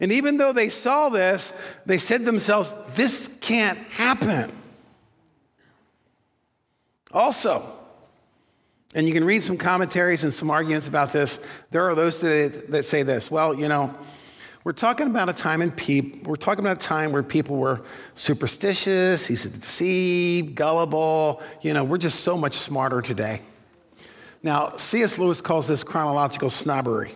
And 0.00 0.12
even 0.12 0.36
though 0.36 0.52
they 0.52 0.68
saw 0.68 1.08
this, 1.08 1.52
they 1.86 1.98
said 1.98 2.18
to 2.18 2.24
themselves, 2.24 2.74
this 2.94 3.38
can't 3.40 3.78
happen. 3.78 4.52
Also, 7.12 7.62
and 8.94 9.06
you 9.06 9.12
can 9.12 9.24
read 9.24 9.42
some 9.42 9.56
commentaries 9.56 10.24
and 10.24 10.32
some 10.32 10.50
arguments 10.50 10.86
about 10.86 11.12
this, 11.12 11.44
there 11.70 11.88
are 11.88 11.94
those 11.94 12.20
that, 12.20 12.70
that 12.70 12.84
say 12.84 13.02
this 13.02 13.30
well, 13.30 13.54
you 13.54 13.68
know, 13.68 13.96
we're 14.64 14.72
talking 14.72 15.06
about 15.06 15.28
a 15.28 15.34
time 15.34 15.60
in 15.60 15.70
people, 15.70 16.20
we're 16.30 16.36
talking 16.36 16.64
about 16.64 16.78
a 16.78 16.86
time 16.86 17.12
where 17.12 17.22
people 17.22 17.58
were 17.58 17.82
superstitious, 18.14 19.30
easy 19.30 19.50
to 19.50 19.58
deceive, 19.58 20.54
gullible. 20.54 21.42
You 21.60 21.74
know, 21.74 21.84
we're 21.84 21.98
just 21.98 22.20
so 22.20 22.38
much 22.38 22.54
smarter 22.54 23.02
today. 23.02 23.42
Now, 24.42 24.76
C.S. 24.76 25.18
Lewis 25.18 25.42
calls 25.42 25.68
this 25.68 25.84
chronological 25.84 26.48
snobbery. 26.48 27.12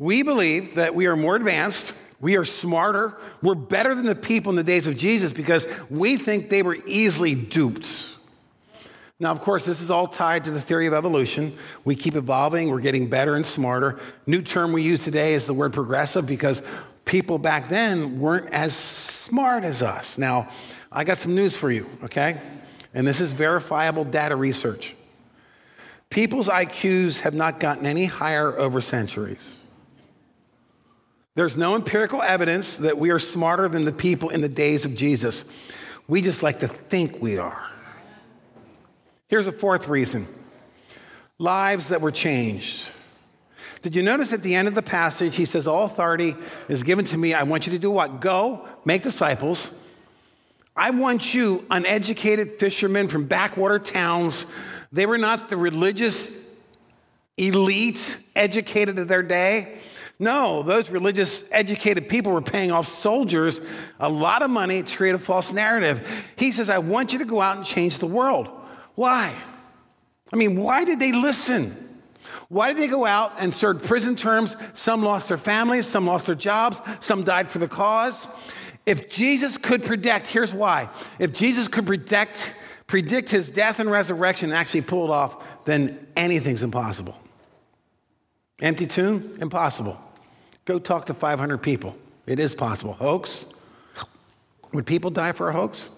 We 0.00 0.22
believe 0.22 0.74
that 0.74 0.94
we 0.94 1.06
are 1.06 1.16
more 1.16 1.36
advanced, 1.36 1.94
we 2.20 2.36
are 2.36 2.44
smarter, 2.44 3.16
we're 3.42 3.54
better 3.54 3.94
than 3.94 4.04
the 4.04 4.14
people 4.14 4.50
in 4.50 4.56
the 4.56 4.64
days 4.64 4.88
of 4.88 4.96
Jesus 4.96 5.32
because 5.32 5.66
we 5.90 6.16
think 6.16 6.48
they 6.48 6.62
were 6.62 6.76
easily 6.86 7.34
duped. 7.34 8.17
Now, 9.20 9.32
of 9.32 9.40
course, 9.40 9.66
this 9.66 9.80
is 9.80 9.90
all 9.90 10.06
tied 10.06 10.44
to 10.44 10.52
the 10.52 10.60
theory 10.60 10.86
of 10.86 10.94
evolution. 10.94 11.52
We 11.84 11.96
keep 11.96 12.14
evolving, 12.14 12.70
we're 12.70 12.80
getting 12.80 13.08
better 13.08 13.34
and 13.34 13.44
smarter. 13.44 13.98
New 14.26 14.42
term 14.42 14.72
we 14.72 14.82
use 14.82 15.04
today 15.04 15.34
is 15.34 15.46
the 15.46 15.54
word 15.54 15.72
progressive 15.72 16.26
because 16.26 16.62
people 17.04 17.38
back 17.38 17.68
then 17.68 18.20
weren't 18.20 18.52
as 18.52 18.76
smart 18.76 19.64
as 19.64 19.82
us. 19.82 20.18
Now, 20.18 20.48
I 20.92 21.02
got 21.02 21.18
some 21.18 21.34
news 21.34 21.56
for 21.56 21.70
you, 21.70 21.86
okay? 22.04 22.40
And 22.94 23.06
this 23.06 23.20
is 23.20 23.32
verifiable 23.32 24.04
data 24.04 24.36
research. 24.36 24.94
People's 26.10 26.48
IQs 26.48 27.20
have 27.20 27.34
not 27.34 27.58
gotten 27.60 27.86
any 27.86 28.06
higher 28.06 28.56
over 28.56 28.80
centuries. 28.80 29.60
There's 31.34 31.58
no 31.58 31.74
empirical 31.74 32.22
evidence 32.22 32.76
that 32.76 32.98
we 32.98 33.10
are 33.10 33.18
smarter 33.18 33.68
than 33.68 33.84
the 33.84 33.92
people 33.92 34.30
in 34.30 34.40
the 34.40 34.48
days 34.48 34.84
of 34.84 34.94
Jesus. 34.96 35.44
We 36.06 36.22
just 36.22 36.42
like 36.42 36.60
to 36.60 36.68
think 36.68 37.20
we 37.20 37.36
are. 37.36 37.67
Here's 39.28 39.46
a 39.46 39.52
fourth 39.52 39.88
reason 39.88 40.26
lives 41.38 41.88
that 41.88 42.00
were 42.00 42.10
changed. 42.10 42.92
Did 43.80 43.94
you 43.94 44.02
notice 44.02 44.32
at 44.32 44.42
the 44.42 44.56
end 44.56 44.66
of 44.66 44.74
the 44.74 44.82
passage, 44.82 45.36
he 45.36 45.44
says, 45.44 45.68
All 45.68 45.84
authority 45.84 46.34
is 46.68 46.82
given 46.82 47.04
to 47.06 47.18
me. 47.18 47.34
I 47.34 47.44
want 47.44 47.66
you 47.66 47.72
to 47.74 47.78
do 47.78 47.90
what? 47.90 48.20
Go, 48.20 48.66
make 48.84 49.02
disciples. 49.02 49.84
I 50.74 50.90
want 50.90 51.34
you, 51.34 51.64
uneducated 51.70 52.58
fishermen 52.58 53.08
from 53.08 53.24
backwater 53.24 53.78
towns. 53.78 54.46
They 54.92 55.06
were 55.06 55.18
not 55.18 55.48
the 55.48 55.56
religious 55.56 56.48
elites 57.36 58.24
educated 58.34 58.98
of 58.98 59.08
their 59.08 59.22
day. 59.22 59.78
No, 60.20 60.62
those 60.62 60.90
religious, 60.90 61.44
educated 61.52 62.08
people 62.08 62.32
were 62.32 62.42
paying 62.42 62.72
off 62.72 62.88
soldiers 62.88 63.60
a 64.00 64.08
lot 64.08 64.42
of 64.42 64.50
money 64.50 64.82
to 64.82 64.96
create 64.96 65.14
a 65.14 65.18
false 65.18 65.52
narrative. 65.52 66.24
He 66.36 66.50
says, 66.50 66.68
I 66.68 66.78
want 66.78 67.12
you 67.12 67.20
to 67.20 67.24
go 67.24 67.40
out 67.40 67.56
and 67.56 67.64
change 67.64 67.98
the 67.98 68.06
world. 68.06 68.48
Why? 68.98 69.32
I 70.32 70.36
mean, 70.36 70.60
why 70.60 70.84
did 70.84 70.98
they 70.98 71.12
listen? 71.12 71.70
Why 72.48 72.72
did 72.72 72.82
they 72.82 72.88
go 72.88 73.06
out 73.06 73.34
and 73.38 73.54
serve 73.54 73.84
prison 73.84 74.16
terms? 74.16 74.56
Some 74.74 75.04
lost 75.04 75.28
their 75.28 75.38
families, 75.38 75.86
some 75.86 76.04
lost 76.04 76.26
their 76.26 76.34
jobs, 76.34 76.80
some 76.98 77.22
died 77.22 77.48
for 77.48 77.60
the 77.60 77.68
cause. 77.68 78.26
If 78.86 79.08
Jesus 79.08 79.56
could 79.56 79.84
predict, 79.84 80.26
here's 80.26 80.52
why. 80.52 80.88
If 81.20 81.32
Jesus 81.32 81.68
could 81.68 81.86
predict, 81.86 82.52
predict 82.88 83.30
his 83.30 83.52
death 83.52 83.78
and 83.78 83.88
resurrection 83.88 84.50
and 84.50 84.58
actually 84.58 84.82
pull 84.82 85.04
it 85.04 85.10
off, 85.10 85.64
then 85.64 86.04
anything's 86.16 86.64
impossible. 86.64 87.16
Empty 88.60 88.88
tomb? 88.88 89.38
Impossible. 89.40 89.96
Go 90.64 90.80
talk 90.80 91.06
to 91.06 91.14
500 91.14 91.58
people. 91.58 91.96
It 92.26 92.40
is 92.40 92.52
possible. 92.52 92.94
Hoax? 92.94 93.46
Would 94.72 94.86
people 94.86 95.12
die 95.12 95.30
for 95.30 95.50
a 95.50 95.52
hoax? 95.52 95.88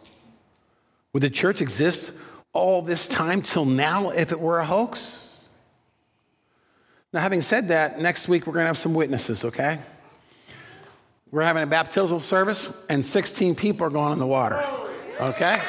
Would 1.15 1.23
the 1.23 1.31
church 1.31 1.63
exist 1.63 2.13
all 2.53 2.83
this 2.83 3.07
time 3.07 3.43
till 3.43 3.65
now 3.65 4.11
if 4.11 4.33
it 4.33 4.41
were 4.41 4.59
a 4.59 4.65
hoax? 4.65 5.27
Now, 7.13 7.21
having 7.21 7.43
said 7.43 7.69
that, 7.69 8.01
next 8.01 8.29
week 8.29 8.47
we're 8.47 8.53
going 8.53 8.65
to 8.65 8.69
have 8.69 8.79
some 8.79 8.95
witnesses, 8.95 9.45
okay? 9.45 9.81
We're 11.33 11.43
having 11.43 11.63
a 11.63 11.67
baptismal 11.67 12.21
service, 12.21 12.73
and 12.89 13.05
16 13.05 13.57
people 13.57 13.87
are 13.87 13.91
going 13.91 14.13
in 14.13 14.19
the 14.19 14.27
water, 14.27 14.65
okay? 15.21 15.61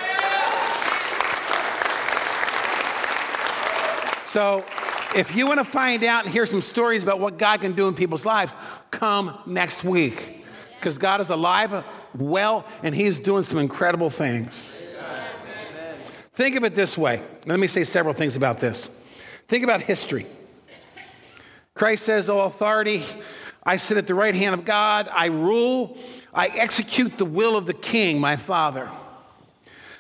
So, 4.26 4.64
if 5.16 5.36
you 5.36 5.46
want 5.46 5.60
to 5.60 5.66
find 5.66 6.04
out 6.04 6.24
and 6.24 6.34
hear 6.34 6.46
some 6.46 6.62
stories 6.62 7.04
about 7.04 7.20
what 7.20 7.38
God 7.38 7.62
can 7.62 7.74
do 7.74 7.88
in 7.88 7.96
people's 7.96 8.26
lives, 8.26 8.54
come 8.90 9.38
next 9.46 9.84
week. 9.84 10.46
Because 10.80 10.98
God 10.98 11.22
is 11.22 11.30
alive, 11.30 11.84
well, 12.16 12.66
and 12.82 12.96
He's 12.96 13.20
doing 13.20 13.44
some 13.44 13.60
incredible 13.60 14.10
things. 14.10 14.74
Think 16.42 16.56
of 16.56 16.64
it 16.64 16.74
this 16.74 16.98
way. 16.98 17.22
Let 17.46 17.60
me 17.60 17.68
say 17.68 17.84
several 17.84 18.16
things 18.16 18.36
about 18.36 18.60
this. 18.60 18.88
Think 19.48 19.64
about 19.64 19.80
history. 19.80 20.26
Christ 21.76 22.02
says, 22.02 22.32
Oh, 22.32 22.40
authority, 22.40 23.04
I 23.62 23.78
sit 23.78 24.00
at 24.00 24.08
the 24.08 24.16
right 24.16 24.34
hand 24.34 24.56
of 24.56 24.66
God, 24.66 25.08
I 25.08 25.28
rule, 25.28 26.00
I 26.34 26.48
execute 26.48 27.20
the 27.20 27.26
will 27.26 27.56
of 27.56 27.68
the 27.68 27.76
king, 27.76 28.20
my 28.20 28.38
father. 28.38 28.90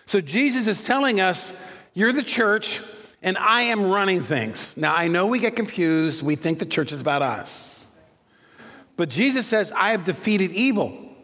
So 0.07 0.19
Jesus 0.19 0.65
is 0.65 0.81
telling 0.81 1.21
us, 1.21 1.53
You're 1.93 2.12
the 2.12 2.24
church, 2.24 2.81
and 3.21 3.38
I 3.38 3.62
am 3.62 3.91
running 3.91 4.21
things. 4.21 4.75
Now, 4.75 4.95
I 4.95 5.10
know 5.10 5.27
we 5.27 5.38
get 5.38 5.55
confused. 5.55 6.24
We 6.24 6.33
think 6.33 6.57
the 6.57 6.65
church 6.65 6.91
is 6.91 7.01
about 7.01 7.21
us. 7.21 7.86
But 8.98 9.10
Jesus 9.10 9.45
says, 9.45 9.71
I 9.74 9.91
have 9.91 10.05
defeated 10.05 10.50
evil, 10.53 11.15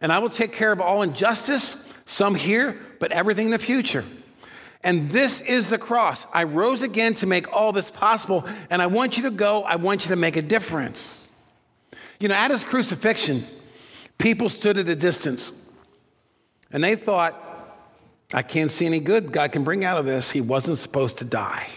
and 0.00 0.12
I 0.12 0.18
will 0.18 0.28
take 0.28 0.52
care 0.52 0.70
of 0.70 0.82
all 0.82 1.00
injustice, 1.00 1.90
some 2.04 2.34
here, 2.34 2.78
but 3.00 3.10
everything 3.10 3.46
in 3.46 3.52
the 3.52 3.58
future. 3.58 4.04
And 4.88 5.10
this 5.10 5.42
is 5.42 5.68
the 5.68 5.76
cross. 5.76 6.26
I 6.32 6.44
rose 6.44 6.80
again 6.80 7.12
to 7.16 7.26
make 7.26 7.52
all 7.52 7.72
this 7.72 7.90
possible, 7.90 8.48
and 8.70 8.80
I 8.80 8.86
want 8.86 9.18
you 9.18 9.24
to 9.24 9.30
go, 9.30 9.62
I 9.62 9.76
want 9.76 10.06
you 10.06 10.08
to 10.08 10.16
make 10.16 10.34
a 10.36 10.40
difference. 10.40 11.28
You 12.18 12.28
know, 12.28 12.34
at 12.34 12.50
his 12.50 12.64
crucifixion, 12.64 13.44
people 14.16 14.48
stood 14.48 14.78
at 14.78 14.88
a 14.88 14.96
distance, 14.96 15.52
and 16.72 16.82
they 16.82 16.96
thought, 16.96 17.34
I 18.32 18.40
can't 18.40 18.70
see 18.70 18.86
any 18.86 18.98
good 18.98 19.30
God 19.30 19.52
can 19.52 19.62
bring 19.62 19.84
out 19.84 19.98
of 19.98 20.06
this. 20.06 20.30
He 20.30 20.40
wasn't 20.40 20.78
supposed 20.78 21.18
to 21.18 21.26
die. 21.26 21.68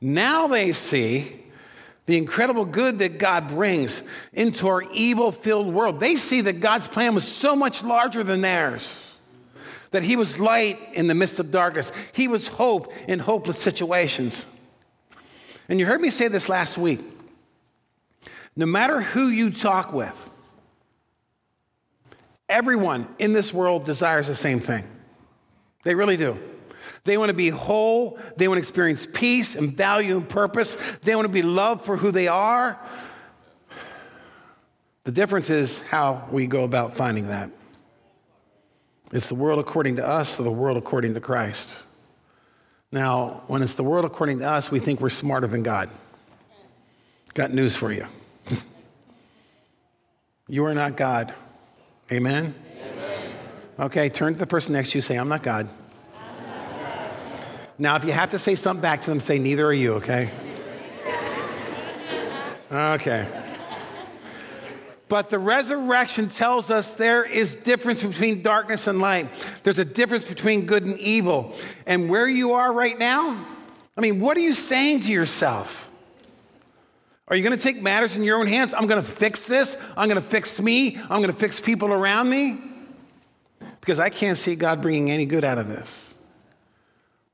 Now 0.00 0.46
they 0.46 0.72
see 0.72 1.34
the 2.06 2.16
incredible 2.16 2.64
good 2.64 3.00
that 3.00 3.18
God 3.18 3.48
brings 3.48 4.04
into 4.32 4.68
our 4.68 4.82
evil 4.92 5.32
filled 5.32 5.66
world. 5.74 5.98
They 5.98 6.14
see 6.14 6.42
that 6.42 6.60
God's 6.60 6.86
plan 6.86 7.12
was 7.16 7.26
so 7.26 7.56
much 7.56 7.82
larger 7.82 8.22
than 8.22 8.40
theirs, 8.40 9.09
that 9.90 10.02
He 10.02 10.16
was 10.16 10.38
light 10.38 10.78
in 10.94 11.06
the 11.06 11.14
midst 11.14 11.38
of 11.38 11.50
darkness, 11.50 11.92
He 12.12 12.28
was 12.28 12.48
hope 12.48 12.92
in 13.08 13.18
hopeless 13.18 13.58
situations. 13.58 14.46
And 15.68 15.78
you 15.78 15.86
heard 15.86 16.00
me 16.00 16.10
say 16.10 16.28
this 16.28 16.48
last 16.48 16.78
week 16.78 17.00
no 18.56 18.66
matter 18.66 19.00
who 19.00 19.28
you 19.28 19.50
talk 19.50 19.92
with, 19.92 20.30
everyone 22.48 23.08
in 23.18 23.32
this 23.32 23.54
world 23.54 23.84
desires 23.84 24.26
the 24.26 24.34
same 24.34 24.60
thing. 24.60 24.84
They 25.84 25.94
really 25.94 26.16
do. 26.16 26.38
They 27.04 27.16
want 27.16 27.30
to 27.30 27.34
be 27.34 27.48
whole. 27.48 28.18
They 28.36 28.48
want 28.48 28.56
to 28.56 28.60
experience 28.60 29.06
peace 29.06 29.54
and 29.54 29.74
value 29.74 30.16
and 30.16 30.28
purpose. 30.28 30.76
They 31.02 31.14
want 31.14 31.26
to 31.26 31.32
be 31.32 31.42
loved 31.42 31.84
for 31.84 31.96
who 31.96 32.10
they 32.10 32.28
are. 32.28 32.78
The 35.04 35.12
difference 35.12 35.48
is 35.48 35.80
how 35.82 36.28
we 36.30 36.46
go 36.46 36.64
about 36.64 36.94
finding 36.94 37.28
that. 37.28 37.50
It's 39.12 39.28
the 39.28 39.34
world 39.34 39.58
according 39.58 39.96
to 39.96 40.06
us 40.06 40.38
or 40.38 40.44
the 40.44 40.52
world 40.52 40.76
according 40.76 41.14
to 41.14 41.20
Christ. 41.20 41.84
Now, 42.92 43.42
when 43.46 43.62
it's 43.62 43.74
the 43.74 43.82
world 43.82 44.04
according 44.04 44.40
to 44.40 44.48
us, 44.48 44.70
we 44.70 44.78
think 44.78 45.00
we're 45.00 45.10
smarter 45.10 45.46
than 45.46 45.62
God. 45.62 45.90
Got 47.34 47.52
news 47.52 47.76
for 47.76 47.92
you. 47.92 48.06
you 50.48 50.64
are 50.64 50.74
not 50.74 50.96
God. 50.96 51.32
Amen? 52.10 52.54
Amen? 52.82 53.32
Okay, 53.78 54.08
turn 54.08 54.32
to 54.32 54.38
the 54.38 54.46
person 54.46 54.72
next 54.72 54.92
to 54.92 54.98
you 54.98 55.02
say, 55.02 55.16
I'm 55.16 55.28
not 55.28 55.42
God. 55.42 55.68
Now, 57.78 57.96
if 57.96 58.04
you 58.04 58.12
have 58.12 58.30
to 58.30 58.38
say 58.38 58.56
something 58.56 58.82
back 58.82 59.00
to 59.02 59.10
them, 59.10 59.20
say, 59.20 59.38
Neither 59.38 59.66
are 59.66 59.72
you, 59.72 59.94
okay? 59.94 60.30
Okay. 62.72 63.49
But 65.10 65.28
the 65.28 65.40
resurrection 65.40 66.28
tells 66.28 66.70
us 66.70 66.94
there 66.94 67.24
is 67.24 67.56
difference 67.56 68.00
between 68.00 68.42
darkness 68.42 68.86
and 68.86 69.00
light. 69.00 69.28
There's 69.64 69.80
a 69.80 69.84
difference 69.84 70.24
between 70.24 70.66
good 70.66 70.84
and 70.84 70.96
evil. 71.00 71.56
And 71.84 72.08
where 72.08 72.28
you 72.28 72.52
are 72.52 72.72
right 72.72 72.96
now, 72.96 73.44
I 73.98 74.00
mean, 74.00 74.20
what 74.20 74.36
are 74.36 74.40
you 74.40 74.52
saying 74.52 75.00
to 75.00 75.12
yourself? 75.12 75.90
Are 77.26 77.34
you 77.34 77.42
going 77.42 77.56
to 77.56 77.62
take 77.62 77.82
matters 77.82 78.16
in 78.16 78.22
your 78.22 78.38
own 78.38 78.46
hands? 78.46 78.72
I'm 78.72 78.86
going 78.86 79.02
to 79.02 79.08
fix 79.08 79.48
this. 79.48 79.76
I'm 79.96 80.08
going 80.08 80.22
to 80.22 80.28
fix 80.28 80.62
me. 80.62 80.96
I'm 80.96 81.20
going 81.20 81.32
to 81.32 81.32
fix 81.32 81.58
people 81.58 81.92
around 81.92 82.30
me. 82.30 82.58
Because 83.80 83.98
I 83.98 84.10
can't 84.10 84.38
see 84.38 84.54
God 84.54 84.80
bringing 84.80 85.10
any 85.10 85.26
good 85.26 85.42
out 85.42 85.58
of 85.58 85.66
this. 85.66 86.14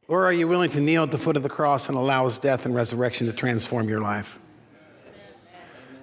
Or 0.08 0.24
are 0.24 0.32
you 0.32 0.48
willing 0.48 0.70
to 0.70 0.80
kneel 0.80 1.02
at 1.02 1.10
the 1.10 1.18
foot 1.18 1.36
of 1.36 1.42
the 1.42 1.50
cross 1.50 1.88
and 1.90 1.98
allow 1.98 2.24
his 2.24 2.38
death 2.38 2.64
and 2.64 2.74
resurrection 2.74 3.26
to 3.26 3.34
transform 3.34 3.86
your 3.86 4.00
life? 4.00 4.38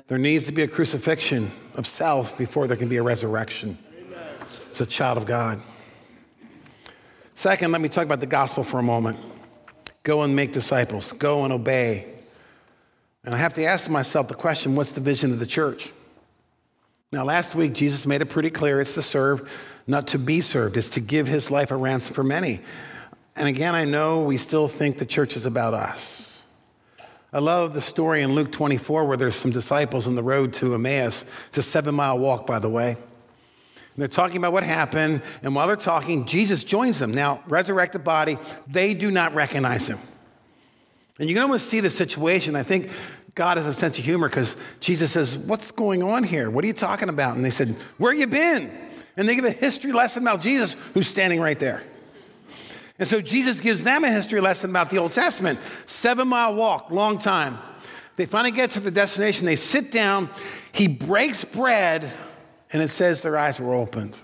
There 0.06 0.20
needs 0.20 0.46
to 0.46 0.51
be 0.51 0.62
a 0.62 0.68
crucifixion 0.68 1.51
of 1.75 1.88
self 1.88 2.38
before 2.38 2.68
there 2.68 2.77
can 2.77 2.89
be 2.89 2.98
a 2.98 3.03
resurrection. 3.03 3.77
As 4.72 4.82
a 4.82 4.86
child 4.86 5.18
of 5.18 5.25
God. 5.25 5.62
Second, 7.36 7.72
let 7.72 7.82
me 7.82 7.89
talk 7.89 8.06
about 8.06 8.20
the 8.20 8.25
gospel 8.25 8.63
for 8.63 8.80
a 8.80 8.84
moment. 8.84 9.18
Go 10.03 10.24
and 10.24 10.36
make 10.36 10.51
disciples, 10.51 11.12
go 11.12 11.44
and 11.44 11.53
obey. 11.53 12.08
And 13.24 13.34
I 13.34 13.38
have 13.38 13.53
to 13.53 13.65
ask 13.65 13.89
myself 13.89 14.27
the 14.27 14.36
question 14.36 14.75
what's 14.75 14.92
the 14.92 15.01
vision 15.01 15.32
of 15.32 15.39
the 15.39 15.46
church? 15.46 15.92
Now, 17.12 17.24
last 17.24 17.53
week, 17.53 17.74
Jesus 17.74 18.08
made 18.08 18.22
it 18.22 18.25
pretty 18.25 18.50
clear 18.50 18.82
it's 18.82 18.96
to 18.96 19.01
serve, 19.01 19.84
not 19.86 20.08
to 20.08 20.20
be 20.20 20.42
served, 20.42 20.77
it's 20.77 20.89
to 20.89 21.00
give 21.00 21.27
his 21.27 21.51
life 21.51 21.72
a 21.72 21.75
ransom 21.77 22.15
for 22.15 22.24
many. 22.24 22.60
And 23.36 23.48
again, 23.48 23.75
I 23.75 23.86
know 23.86 24.24
we 24.24 24.38
still 24.38 24.68
think 24.68 24.98
the 24.98 25.06
church 25.06 25.38
is 25.38 25.46
about 25.46 25.74
us. 25.74 26.33
I 27.34 27.40
love 27.40 27.74
the 27.74 27.82
story 27.82 28.22
in 28.22 28.34
Luke 28.34 28.52
24 28.52 29.06
where 29.06 29.18
there's 29.18 29.36
some 29.36 29.50
disciples 29.50 30.08
on 30.08 30.13
the 30.13 30.22
road 30.22 30.54
to 30.54 30.75
Emmaus. 30.75 31.25
It's 31.48 31.58
a 31.58 31.63
seven 31.63 31.96
mile 31.96 32.19
walk, 32.19 32.46
by 32.46 32.60
the 32.60 32.69
way. 32.69 32.89
And 32.91 34.02
they're 34.02 34.08
talking 34.08 34.38
about 34.38 34.54
what 34.54 34.62
happened. 34.62 35.24
And 35.41 35.56
while 35.56 35.65
they're 35.65 35.76
talking, 35.76 36.26
Jesus 36.26 36.63
joins 36.63 37.00
them. 37.00 37.12
Now, 37.12 37.43
resurrected 37.48 38.04
body, 38.04 38.38
they 38.67 38.93
do 38.93 39.10
not 39.10 39.34
recognize 39.34 39.89
him. 39.89 39.98
And 41.19 41.28
you 41.28 41.34
can 41.34 41.41
almost 41.41 41.69
see 41.69 41.80
the 41.80 41.89
situation. 41.89 42.56
I 42.56 42.63
think 42.63 42.91
God 43.34 43.58
has 43.58 43.65
a 43.65 43.74
sense 43.74 43.98
of 43.98 44.06
humor 44.06 44.30
because 44.30 44.56
Jesus 44.80 45.12
says, 45.12 45.36
What's 45.36 45.72
going 45.72 46.04
on 46.04 46.24
here? 46.24 46.52
What 46.52 46.63
are 46.63 46.67
you 46.67 46.74
talking 46.74 47.10
about? 47.10 47.36
And 47.36 47.43
they 47.43 47.50
said, 47.50 47.69
Where 47.98 48.13
you 48.13 48.28
been? 48.28 48.72
And 49.17 49.28
they 49.28 49.36
give 49.36 49.46
a 49.46 49.52
history 49.52 49.91
lesson 49.91 50.22
about 50.24 50.41
Jesus, 50.41 50.74
who's 50.93 51.08
standing 51.08 51.39
right 51.39 51.60
there. 51.60 51.84
And 52.99 53.08
so 53.08 53.21
Jesus 53.21 53.60
gives 53.60 53.84
them 53.84 54.03
a 54.03 54.10
history 54.10 54.39
lesson 54.39 54.69
about 54.69 54.89
the 54.89 54.97
Old 54.97 55.12
Testament. 55.12 55.60
Seven 55.86 56.27
mile 56.27 56.56
walk, 56.56 56.91
long 56.91 57.17
time. 57.17 57.58
They 58.15 58.25
finally 58.25 58.51
get 58.51 58.71
to 58.71 58.79
the 58.79 58.91
destination. 58.91 59.45
They 59.45 59.56
sit 59.56 59.91
down. 59.91 60.29
He 60.71 60.88
breaks 60.88 61.43
bread, 61.43 62.10
and 62.71 62.82
it 62.82 62.89
says 62.89 63.21
their 63.23 63.38
eyes 63.38 63.60
were 63.60 63.73
opened. 63.73 64.19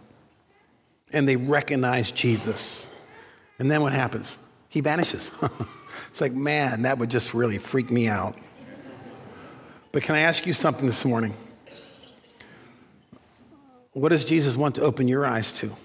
And 1.12 1.28
they 1.28 1.36
recognize 1.36 2.12
Jesus. 2.12 2.86
And 3.58 3.70
then 3.72 3.82
what 3.82 3.94
happens? 3.94 4.38
He 4.70 4.82
vanishes. 4.82 5.32
it's 6.10 6.22
like, 6.22 6.34
man, 6.34 6.84
that 6.84 7.00
would 7.00 7.10
just 7.10 7.34
really 7.34 7.58
freak 7.58 7.90
me 7.90 8.08
out. 8.08 8.38
But 9.92 10.04
can 10.04 10.14
I 10.14 10.20
ask 10.20 10.46
you 10.46 10.54
something 10.54 10.86
this 10.86 11.04
morning? 11.04 11.34
What 13.94 14.10
does 14.10 14.24
Jesus 14.24 14.56
want 14.56 14.76
to 14.76 14.82
open 14.82 15.08
your 15.08 15.26
eyes 15.26 15.52
to? 15.54 15.76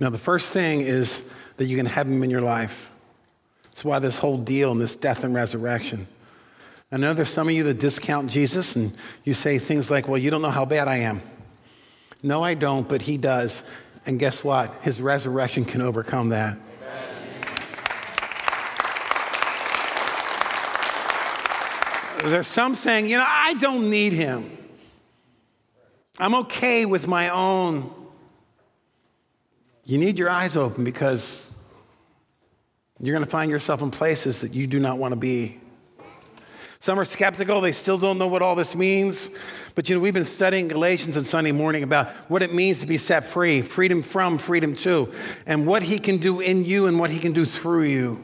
Now, 0.00 0.10
the 0.10 0.18
first 0.18 0.52
thing 0.52 0.80
is 0.80 1.28
that 1.56 1.66
you 1.66 1.76
can 1.76 1.86
have 1.86 2.06
him 2.08 2.22
in 2.22 2.30
your 2.30 2.40
life. 2.40 2.90
That's 3.64 3.84
why 3.84 3.98
this 3.98 4.18
whole 4.18 4.38
deal 4.38 4.72
and 4.72 4.80
this 4.80 4.96
death 4.96 5.24
and 5.24 5.34
resurrection. 5.34 6.06
I 6.92 6.96
know 6.96 7.14
there's 7.14 7.30
some 7.30 7.48
of 7.48 7.54
you 7.54 7.64
that 7.64 7.78
discount 7.80 8.30
Jesus 8.30 8.76
and 8.76 8.92
you 9.24 9.32
say 9.32 9.58
things 9.58 9.90
like, 9.90 10.06
well, 10.06 10.18
you 10.18 10.30
don't 10.30 10.42
know 10.42 10.50
how 10.50 10.64
bad 10.64 10.86
I 10.86 10.98
am. 10.98 11.22
No, 12.22 12.42
I 12.42 12.54
don't, 12.54 12.88
but 12.88 13.02
he 13.02 13.18
does. 13.18 13.62
And 14.06 14.18
guess 14.18 14.44
what? 14.44 14.72
His 14.82 15.02
resurrection 15.02 15.64
can 15.64 15.82
overcome 15.82 16.28
that. 16.30 16.58
There's 22.24 22.46
some 22.46 22.74
saying, 22.74 23.06
you 23.06 23.18
know, 23.18 23.26
I 23.26 23.54
don't 23.54 23.90
need 23.90 24.14
him. 24.14 24.56
I'm 26.18 26.34
okay 26.36 26.86
with 26.86 27.06
my 27.06 27.28
own 27.28 27.92
you 29.86 29.98
need 29.98 30.18
your 30.18 30.30
eyes 30.30 30.56
open 30.56 30.84
because 30.84 31.50
you're 33.00 33.14
going 33.14 33.24
to 33.24 33.30
find 33.30 33.50
yourself 33.50 33.82
in 33.82 33.90
places 33.90 34.40
that 34.40 34.54
you 34.54 34.66
do 34.66 34.80
not 34.80 34.98
want 34.98 35.12
to 35.12 35.20
be. 35.20 35.60
Some 36.78 36.98
are 37.00 37.04
skeptical, 37.04 37.60
they 37.60 37.72
still 37.72 37.98
don't 37.98 38.18
know 38.18 38.28
what 38.28 38.42
all 38.42 38.54
this 38.54 38.76
means. 38.76 39.30
But 39.74 39.88
you 39.88 39.96
know, 39.96 40.00
we've 40.00 40.14
been 40.14 40.24
studying 40.24 40.68
Galatians 40.68 41.16
on 41.16 41.24
Sunday 41.24 41.50
morning 41.50 41.82
about 41.82 42.08
what 42.28 42.42
it 42.42 42.54
means 42.54 42.80
to 42.80 42.86
be 42.86 42.98
set 42.98 43.24
free, 43.24 43.62
freedom 43.62 44.02
from, 44.02 44.38
freedom 44.38 44.76
to, 44.76 45.12
and 45.46 45.66
what 45.66 45.82
he 45.82 45.98
can 45.98 46.18
do 46.18 46.40
in 46.40 46.64
you 46.64 46.86
and 46.86 46.98
what 46.98 47.10
he 47.10 47.18
can 47.18 47.32
do 47.32 47.44
through 47.44 47.84
you. 47.84 48.22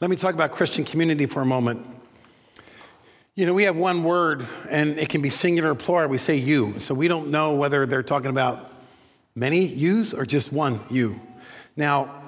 Let 0.00 0.10
me 0.10 0.16
talk 0.16 0.34
about 0.34 0.52
Christian 0.52 0.84
community 0.84 1.26
for 1.26 1.40
a 1.40 1.46
moment. 1.46 1.86
You 3.36 3.46
know, 3.46 3.54
we 3.54 3.64
have 3.64 3.76
one 3.76 4.02
word 4.02 4.46
and 4.68 4.98
it 4.98 5.08
can 5.08 5.22
be 5.22 5.30
singular 5.30 5.72
or 5.72 5.74
plural. 5.74 6.08
We 6.08 6.18
say 6.18 6.36
you. 6.36 6.80
So 6.80 6.94
we 6.94 7.08
don't 7.08 7.30
know 7.30 7.54
whether 7.54 7.86
they're 7.86 8.02
talking 8.02 8.30
about 8.30 8.73
Many 9.36 9.66
yous 9.66 10.14
or 10.14 10.24
just 10.24 10.52
one 10.52 10.80
you? 10.90 11.20
Now, 11.76 12.22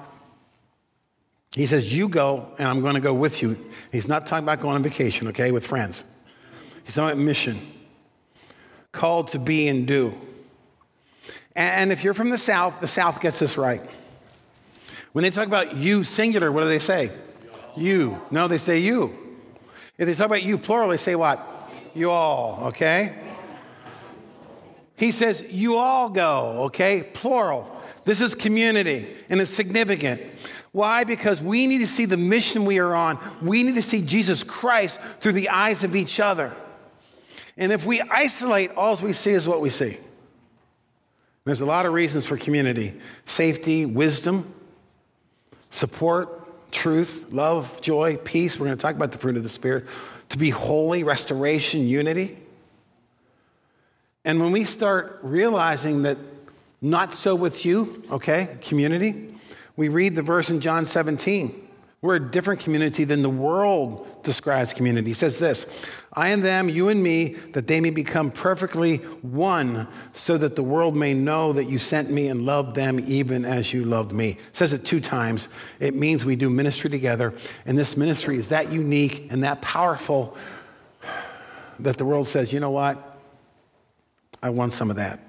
he 1.53 1.65
says, 1.65 1.95
You 1.95 2.09
go, 2.09 2.53
and 2.59 2.67
I'm 2.67 2.81
going 2.81 2.95
to 2.95 3.01
go 3.01 3.13
with 3.13 3.41
you. 3.41 3.57
He's 3.91 4.07
not 4.07 4.25
talking 4.25 4.43
about 4.43 4.61
going 4.61 4.75
on 4.75 4.83
vacation, 4.83 5.27
okay, 5.29 5.51
with 5.51 5.65
friends. 5.65 6.03
He's 6.83 6.95
talking 6.95 7.13
about 7.13 7.23
mission, 7.23 7.57
called 8.91 9.29
to 9.29 9.39
be 9.39 9.67
and 9.67 9.87
do. 9.87 10.13
And 11.55 11.91
if 11.91 12.03
you're 12.03 12.13
from 12.13 12.29
the 12.29 12.37
South, 12.37 12.79
the 12.81 12.87
South 12.87 13.19
gets 13.19 13.39
this 13.39 13.57
right. 13.57 13.81
When 15.13 15.23
they 15.23 15.31
talk 15.31 15.47
about 15.47 15.75
you 15.75 16.03
singular, 16.03 16.51
what 16.51 16.61
do 16.61 16.67
they 16.67 16.79
say? 16.79 17.09
You. 17.75 18.21
No, 18.29 18.47
they 18.47 18.59
say 18.59 18.79
you. 18.79 19.11
If 19.97 20.05
they 20.07 20.13
talk 20.13 20.27
about 20.27 20.43
you 20.43 20.59
plural, 20.59 20.89
they 20.89 20.97
say 20.97 21.15
what? 21.15 21.39
You 21.95 22.11
all, 22.11 22.65
okay? 22.67 23.15
He 24.97 25.11
says, 25.11 25.45
You 25.49 25.75
all 25.75 26.09
go, 26.09 26.63
okay? 26.65 27.03
Plural. 27.13 27.73
This 28.03 28.21
is 28.21 28.35
community, 28.35 29.07
and 29.29 29.39
it's 29.39 29.51
significant. 29.51 30.21
Why? 30.71 31.03
Because 31.03 31.41
we 31.41 31.67
need 31.67 31.79
to 31.79 31.87
see 31.87 32.05
the 32.05 32.17
mission 32.17 32.65
we 32.65 32.79
are 32.79 32.95
on. 32.95 33.19
We 33.41 33.63
need 33.63 33.75
to 33.75 33.81
see 33.81 34.01
Jesus 34.01 34.43
Christ 34.43 34.99
through 35.19 35.33
the 35.33 35.49
eyes 35.49 35.83
of 35.83 35.95
each 35.95 36.19
other. 36.19 36.55
And 37.57 37.71
if 37.71 37.85
we 37.85 38.01
isolate, 38.01 38.71
all 38.71 38.95
we 38.97 39.13
see 39.13 39.31
is 39.31 39.47
what 39.47 39.61
we 39.61 39.69
see. 39.69 39.97
There's 41.45 41.61
a 41.61 41.65
lot 41.65 41.85
of 41.85 41.93
reasons 41.93 42.25
for 42.25 42.37
community 42.37 42.93
safety, 43.25 43.85
wisdom, 43.85 44.53
support, 45.69 46.71
truth, 46.71 47.27
love, 47.31 47.81
joy, 47.81 48.17
peace. 48.17 48.59
We're 48.59 48.67
going 48.67 48.77
to 48.77 48.81
talk 48.81 48.95
about 48.95 49.11
the 49.11 49.17
fruit 49.17 49.37
of 49.37 49.43
the 49.43 49.49
Spirit. 49.49 49.85
To 50.29 50.37
be 50.37 50.49
holy, 50.49 51.03
restoration, 51.03 51.87
unity. 51.87 52.37
And 54.27 54.41
when 54.41 54.51
we 54.51 54.65
start 54.65 55.19
realizing 55.23 56.03
that 56.03 56.17
Not 56.81 57.13
so 57.13 57.35
with 57.35 57.65
you, 57.65 58.03
okay, 58.11 58.57
community. 58.61 59.33
We 59.75 59.89
read 59.89 60.15
the 60.15 60.21
verse 60.21 60.49
in 60.49 60.61
John 60.61 60.85
17. 60.85 61.63
We're 62.01 62.17
a 62.17 62.19
different 62.19 62.59
community 62.61 63.03
than 63.03 63.23
the 63.23 63.29
world 63.29 64.23
describes 64.23 64.75
community. 64.75 65.07
He 65.07 65.13
says 65.15 65.39
this 65.39 65.65
I 66.13 66.29
and 66.29 66.43
them, 66.43 66.69
you 66.69 66.89
and 66.89 67.01
me, 67.01 67.29
that 67.53 67.65
they 67.65 67.79
may 67.79 67.89
become 67.89 68.29
perfectly 68.29 68.97
one, 68.97 69.87
so 70.13 70.37
that 70.37 70.55
the 70.55 70.61
world 70.61 70.95
may 70.95 71.15
know 71.15 71.53
that 71.53 71.65
you 71.65 71.79
sent 71.79 72.11
me 72.11 72.27
and 72.27 72.43
loved 72.43 72.75
them 72.75 73.03
even 73.07 73.43
as 73.45 73.73
you 73.73 73.83
loved 73.83 74.11
me. 74.11 74.31
It 74.31 74.55
says 74.55 74.73
it 74.73 74.85
two 74.85 74.99
times. 74.99 75.49
It 75.79 75.95
means 75.95 76.25
we 76.25 76.35
do 76.35 76.51
ministry 76.51 76.91
together, 76.91 77.33
and 77.65 77.75
this 77.75 77.97
ministry 77.97 78.37
is 78.37 78.49
that 78.49 78.71
unique 78.71 79.31
and 79.31 79.43
that 79.43 79.63
powerful 79.63 80.37
that 81.79 81.97
the 81.97 82.05
world 82.05 82.27
says, 82.27 82.53
you 82.53 82.59
know 82.59 82.71
what? 82.71 83.06
I 84.41 84.49
want 84.49 84.73
some 84.73 84.89
of 84.89 84.95
that. 84.95 85.19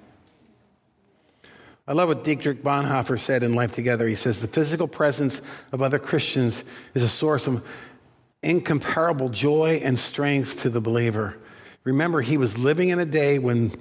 I 1.87 1.92
love 1.92 2.09
what 2.09 2.23
Dietrich 2.23 2.62
Bonhoeffer 2.62 3.18
said 3.18 3.42
in 3.42 3.55
Life 3.55 3.73
Together. 3.73 4.07
He 4.07 4.14
says, 4.14 4.40
The 4.40 4.49
physical 4.49 4.87
presence 4.87 5.40
of 5.73 5.81
other 5.81 5.99
Christians 5.99 6.64
is 6.92 7.03
a 7.03 7.09
source 7.09 7.47
of 7.47 7.66
incomparable 8.42 9.31
joy 9.31 9.81
and 9.83 9.99
strength 9.99 10.62
to 10.62 10.71
the 10.71 10.83
believer. 10.83 11.38
Remember, 11.85 12.21
he 12.21 12.37
was 12.37 12.59
living 12.59 12.90
in 12.90 12.99
a 12.99 13.07
day 13.07 13.38
when 13.38 13.73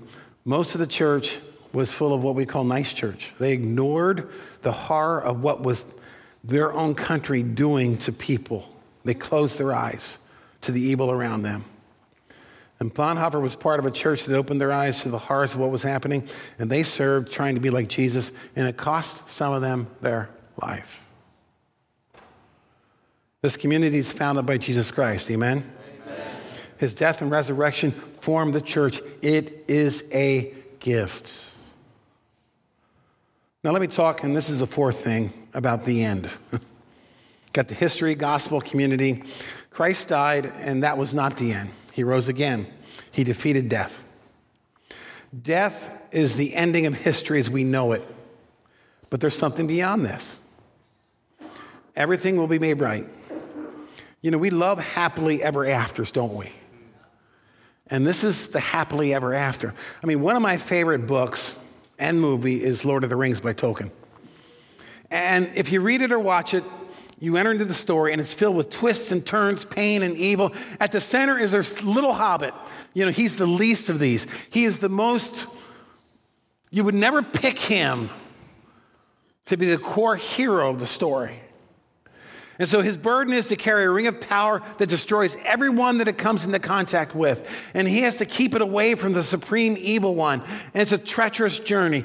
most 0.45 0.73
of 0.73 0.79
the 0.79 0.87
church 0.87 1.39
was 1.73 1.91
full 1.91 2.13
of 2.13 2.23
what 2.23 2.35
we 2.35 2.45
call 2.45 2.63
nice 2.63 2.93
church. 2.93 3.33
They 3.39 3.51
ignored 3.51 4.29
the 4.61 4.71
horror 4.71 5.21
of 5.21 5.43
what 5.43 5.61
was 5.61 5.85
their 6.43 6.71
own 6.71 6.95
country 6.95 7.43
doing 7.43 7.97
to 7.99 8.13
people, 8.13 8.71
they 9.03 9.13
closed 9.13 9.59
their 9.59 9.73
eyes 9.73 10.17
to 10.61 10.71
the 10.71 10.81
evil 10.81 11.11
around 11.11 11.41
them. 11.41 11.65
And 12.79 12.93
Bonhoeffer 12.93 13.41
was 13.41 13.55
part 13.55 13.79
of 13.79 13.85
a 13.85 13.91
church 13.91 14.25
that 14.25 14.35
opened 14.35 14.61
their 14.61 14.71
eyes 14.71 15.01
to 15.01 15.09
the 15.09 15.17
horrors 15.17 15.55
of 15.55 15.61
what 15.61 15.71
was 15.71 15.83
happening, 15.83 16.27
and 16.59 16.69
they 16.69 16.83
served 16.83 17.31
trying 17.31 17.55
to 17.55 17.61
be 17.61 17.69
like 17.69 17.87
Jesus, 17.87 18.31
and 18.55 18.67
it 18.67 18.77
cost 18.77 19.29
some 19.29 19.53
of 19.53 19.61
them 19.61 19.87
their 20.01 20.29
life. 20.61 21.03
This 23.41 23.57
community 23.57 23.97
is 23.97 24.11
founded 24.11 24.45
by 24.45 24.57
Jesus 24.57 24.91
Christ. 24.91 25.31
Amen? 25.31 25.63
Amen? 26.05 26.31
His 26.77 26.93
death 26.93 27.21
and 27.21 27.31
resurrection 27.31 27.91
formed 27.91 28.53
the 28.53 28.61
church. 28.61 28.99
It 29.21 29.63
is 29.67 30.03
a 30.13 30.53
gift. 30.79 31.55
Now, 33.63 33.71
let 33.71 33.81
me 33.81 33.87
talk, 33.87 34.23
and 34.23 34.35
this 34.35 34.49
is 34.49 34.59
the 34.59 34.67
fourth 34.67 35.03
thing 35.03 35.33
about 35.53 35.83
the 35.83 36.03
end. 36.03 36.29
Got 37.53 37.67
the 37.67 37.73
history, 37.73 38.15
gospel, 38.15 38.61
community. 38.61 39.23
Christ 39.71 40.09
died, 40.09 40.51
and 40.61 40.83
that 40.83 40.97
was 40.97 41.13
not 41.13 41.37
the 41.37 41.53
end. 41.53 41.69
He 41.97 42.03
rose 42.03 42.27
again. 42.27 42.67
He 43.11 43.23
defeated 43.23 43.69
death. 43.69 44.05
Death 45.41 45.99
is 46.11 46.35
the 46.35 46.53
ending 46.53 46.85
of 46.85 46.93
history 46.93 47.39
as 47.39 47.49
we 47.49 47.63
know 47.63 47.91
it. 47.93 48.03
But 49.09 49.19
there's 49.19 49.35
something 49.35 49.65
beyond 49.65 50.05
this. 50.05 50.39
Everything 51.95 52.37
will 52.37 52.45
be 52.45 52.59
made 52.59 52.79
right. 52.81 53.03
You 54.21 54.29
know, 54.29 54.37
we 54.37 54.51
love 54.51 54.77
happily 54.77 55.41
ever 55.41 55.65
afters, 55.65 56.11
don't 56.11 56.35
we? 56.35 56.51
And 57.87 58.05
this 58.05 58.23
is 58.23 58.49
the 58.49 58.59
happily 58.59 59.11
ever 59.15 59.33
after. 59.33 59.73
I 60.03 60.05
mean, 60.05 60.21
one 60.21 60.35
of 60.35 60.43
my 60.43 60.57
favorite 60.57 61.07
books 61.07 61.59
and 61.97 62.21
movie 62.21 62.63
is 62.63 62.85
Lord 62.85 63.05
of 63.05 63.09
the 63.09 63.15
Rings 63.15 63.39
by 63.39 63.53
Tolkien. 63.53 63.89
And 65.09 65.49
if 65.55 65.71
you 65.71 65.81
read 65.81 66.03
it 66.03 66.11
or 66.11 66.19
watch 66.19 66.53
it, 66.53 66.63
you 67.19 67.37
enter 67.37 67.51
into 67.51 67.65
the 67.65 67.73
story, 67.73 68.11
and 68.11 68.21
it's 68.21 68.33
filled 68.33 68.55
with 68.55 68.69
twists 68.69 69.11
and 69.11 69.25
turns, 69.25 69.65
pain 69.65 70.03
and 70.03 70.15
evil. 70.15 70.53
At 70.79 70.91
the 70.91 71.01
center 71.01 71.37
is 71.37 71.51
this 71.51 71.83
little 71.83 72.13
hobbit. 72.13 72.53
You 72.93 73.05
know, 73.05 73.11
he's 73.11 73.37
the 73.37 73.47
least 73.47 73.89
of 73.89 73.97
these. 73.97 74.27
He 74.51 74.65
is 74.65 74.79
the 74.79 74.89
most, 74.89 75.47
you 76.69 76.83
would 76.83 76.95
never 76.95 77.23
pick 77.23 77.57
him 77.57 78.09
to 79.45 79.57
be 79.57 79.65
the 79.65 79.77
core 79.77 80.15
hero 80.15 80.69
of 80.69 80.79
the 80.79 80.85
story. 80.85 81.39
And 82.59 82.67
so 82.67 82.81
his 82.81 82.97
burden 82.97 83.33
is 83.33 83.47
to 83.49 83.55
carry 83.55 83.83
a 83.83 83.89
ring 83.89 84.07
of 84.07 84.19
power 84.19 84.61
that 84.77 84.89
destroys 84.89 85.37
everyone 85.45 85.99
that 85.99 86.07
it 86.07 86.17
comes 86.17 86.43
into 86.43 86.59
contact 86.59 87.15
with. 87.15 87.49
And 87.73 87.87
he 87.87 88.01
has 88.01 88.17
to 88.17 88.25
keep 88.25 88.55
it 88.55 88.61
away 88.61 88.95
from 88.95 89.13
the 89.13 89.23
supreme 89.23 89.75
evil 89.77 90.15
one. 90.15 90.41
And 90.73 90.81
it's 90.81 90.91
a 90.91 90.97
treacherous 90.97 91.59
journey. 91.59 92.03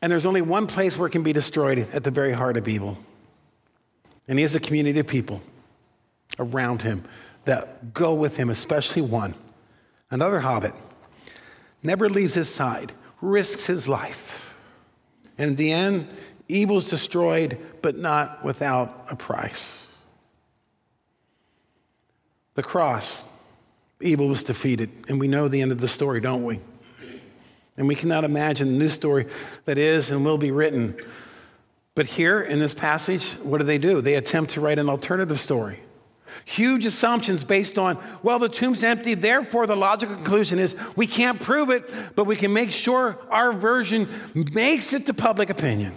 And 0.00 0.10
there's 0.10 0.26
only 0.26 0.42
one 0.42 0.66
place 0.66 0.96
where 0.96 1.08
it 1.08 1.10
can 1.10 1.24
be 1.24 1.32
destroyed 1.32 1.78
at 1.92 2.04
the 2.04 2.12
very 2.12 2.32
heart 2.32 2.56
of 2.56 2.68
evil. 2.68 2.98
And 4.28 4.38
he 4.38 4.42
has 4.42 4.54
a 4.54 4.60
community 4.60 4.98
of 4.98 5.06
people 5.06 5.42
around 6.38 6.82
him 6.82 7.04
that 7.44 7.94
go 7.94 8.14
with 8.14 8.36
him, 8.36 8.50
especially 8.50 9.02
one. 9.02 9.34
Another 10.10 10.40
hobbit 10.40 10.72
never 11.82 12.08
leaves 12.08 12.34
his 12.34 12.48
side, 12.48 12.92
risks 13.20 13.66
his 13.66 13.86
life. 13.86 14.56
And 15.38 15.50
in 15.50 15.56
the 15.56 15.72
end, 15.72 16.08
evil 16.48 16.78
is 16.78 16.90
destroyed, 16.90 17.58
but 17.82 17.96
not 17.96 18.44
without 18.44 19.06
a 19.10 19.16
price. 19.16 19.86
The 22.54 22.62
cross, 22.62 23.24
evil 24.00 24.28
was 24.28 24.42
defeated. 24.42 24.90
And 25.08 25.20
we 25.20 25.28
know 25.28 25.46
the 25.48 25.60
end 25.60 25.72
of 25.72 25.80
the 25.80 25.88
story, 25.88 26.20
don't 26.20 26.44
we? 26.44 26.60
And 27.76 27.86
we 27.86 27.94
cannot 27.94 28.24
imagine 28.24 28.68
the 28.72 28.78
new 28.78 28.88
story 28.88 29.26
that 29.66 29.76
is 29.76 30.10
and 30.10 30.24
will 30.24 30.38
be 30.38 30.50
written 30.50 30.96
but 31.96 32.04
here 32.04 32.42
in 32.42 32.58
this 32.58 32.74
passage, 32.74 33.32
what 33.36 33.56
do 33.58 33.64
they 33.64 33.78
do? 33.78 34.02
They 34.02 34.14
attempt 34.14 34.52
to 34.52 34.60
write 34.60 34.78
an 34.78 34.90
alternative 34.90 35.40
story. 35.40 35.80
Huge 36.44 36.84
assumptions 36.84 37.42
based 37.42 37.78
on, 37.78 37.98
well, 38.22 38.38
the 38.38 38.50
tomb's 38.50 38.84
empty, 38.84 39.14
therefore 39.14 39.66
the 39.66 39.76
logical 39.76 40.14
conclusion 40.14 40.58
is 40.58 40.76
we 40.94 41.06
can't 41.06 41.40
prove 41.40 41.70
it, 41.70 41.90
but 42.14 42.24
we 42.24 42.36
can 42.36 42.52
make 42.52 42.70
sure 42.70 43.18
our 43.30 43.54
version 43.54 44.06
makes 44.34 44.92
it 44.92 45.06
to 45.06 45.14
public 45.14 45.48
opinion. 45.48 45.94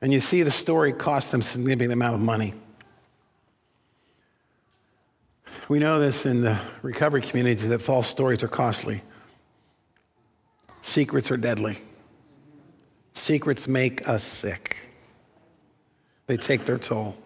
And 0.00 0.12
you 0.12 0.20
see 0.20 0.44
the 0.44 0.52
story 0.52 0.92
cost 0.92 1.32
them 1.32 1.40
a 1.40 1.42
significant 1.42 1.92
amount 1.92 2.14
of 2.14 2.20
money. 2.20 2.54
We 5.68 5.80
know 5.80 5.98
this 5.98 6.26
in 6.26 6.42
the 6.42 6.60
recovery 6.82 7.22
community 7.22 7.66
that 7.66 7.82
false 7.82 8.06
stories 8.06 8.44
are 8.44 8.48
costly. 8.48 9.02
Secrets 10.82 11.32
are 11.32 11.36
deadly. 11.36 11.78
Secrets 13.16 13.66
make 13.66 14.06
us 14.06 14.22
sick, 14.22 14.76
they 16.26 16.36
take 16.36 16.66
their 16.66 16.76
toll. 16.76 17.16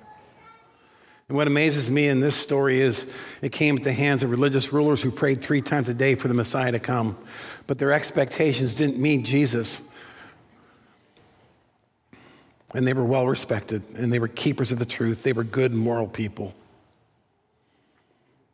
And 1.29 1.37
what 1.37 1.49
amazes 1.49 1.91
me 1.91 2.07
in 2.07 2.21
this 2.21 2.37
story 2.37 2.81
is 2.81 3.13
it 3.43 3.51
came 3.51 3.77
at 3.77 3.83
the 3.83 3.93
hands 3.93 4.23
of 4.23 4.31
religious 4.31 4.73
rulers 4.73 5.03
who 5.03 5.11
prayed 5.11 5.43
three 5.43 5.61
times 5.61 5.89
a 5.89 5.95
day 5.95 6.15
for 6.15 6.29
the 6.29 6.35
Messiah 6.35 6.71
to 6.71 6.79
come, 6.79 7.19
but 7.67 7.79
their 7.79 7.93
expectations 7.93 8.75
didn't 8.75 8.99
meet 8.99 9.25
Jesus. 9.25 9.81
And 12.73 12.87
they 12.87 12.93
were 12.93 13.05
well 13.05 13.27
respected, 13.27 13.83
and 13.97 14.13
they 14.13 14.21
were 14.21 14.29
keepers 14.29 14.71
of 14.71 14.79
the 14.79 14.87
truth. 14.87 15.25
They 15.25 15.33
were 15.33 15.45
good, 15.45 15.75
moral 15.75 16.07
people. 16.07 16.55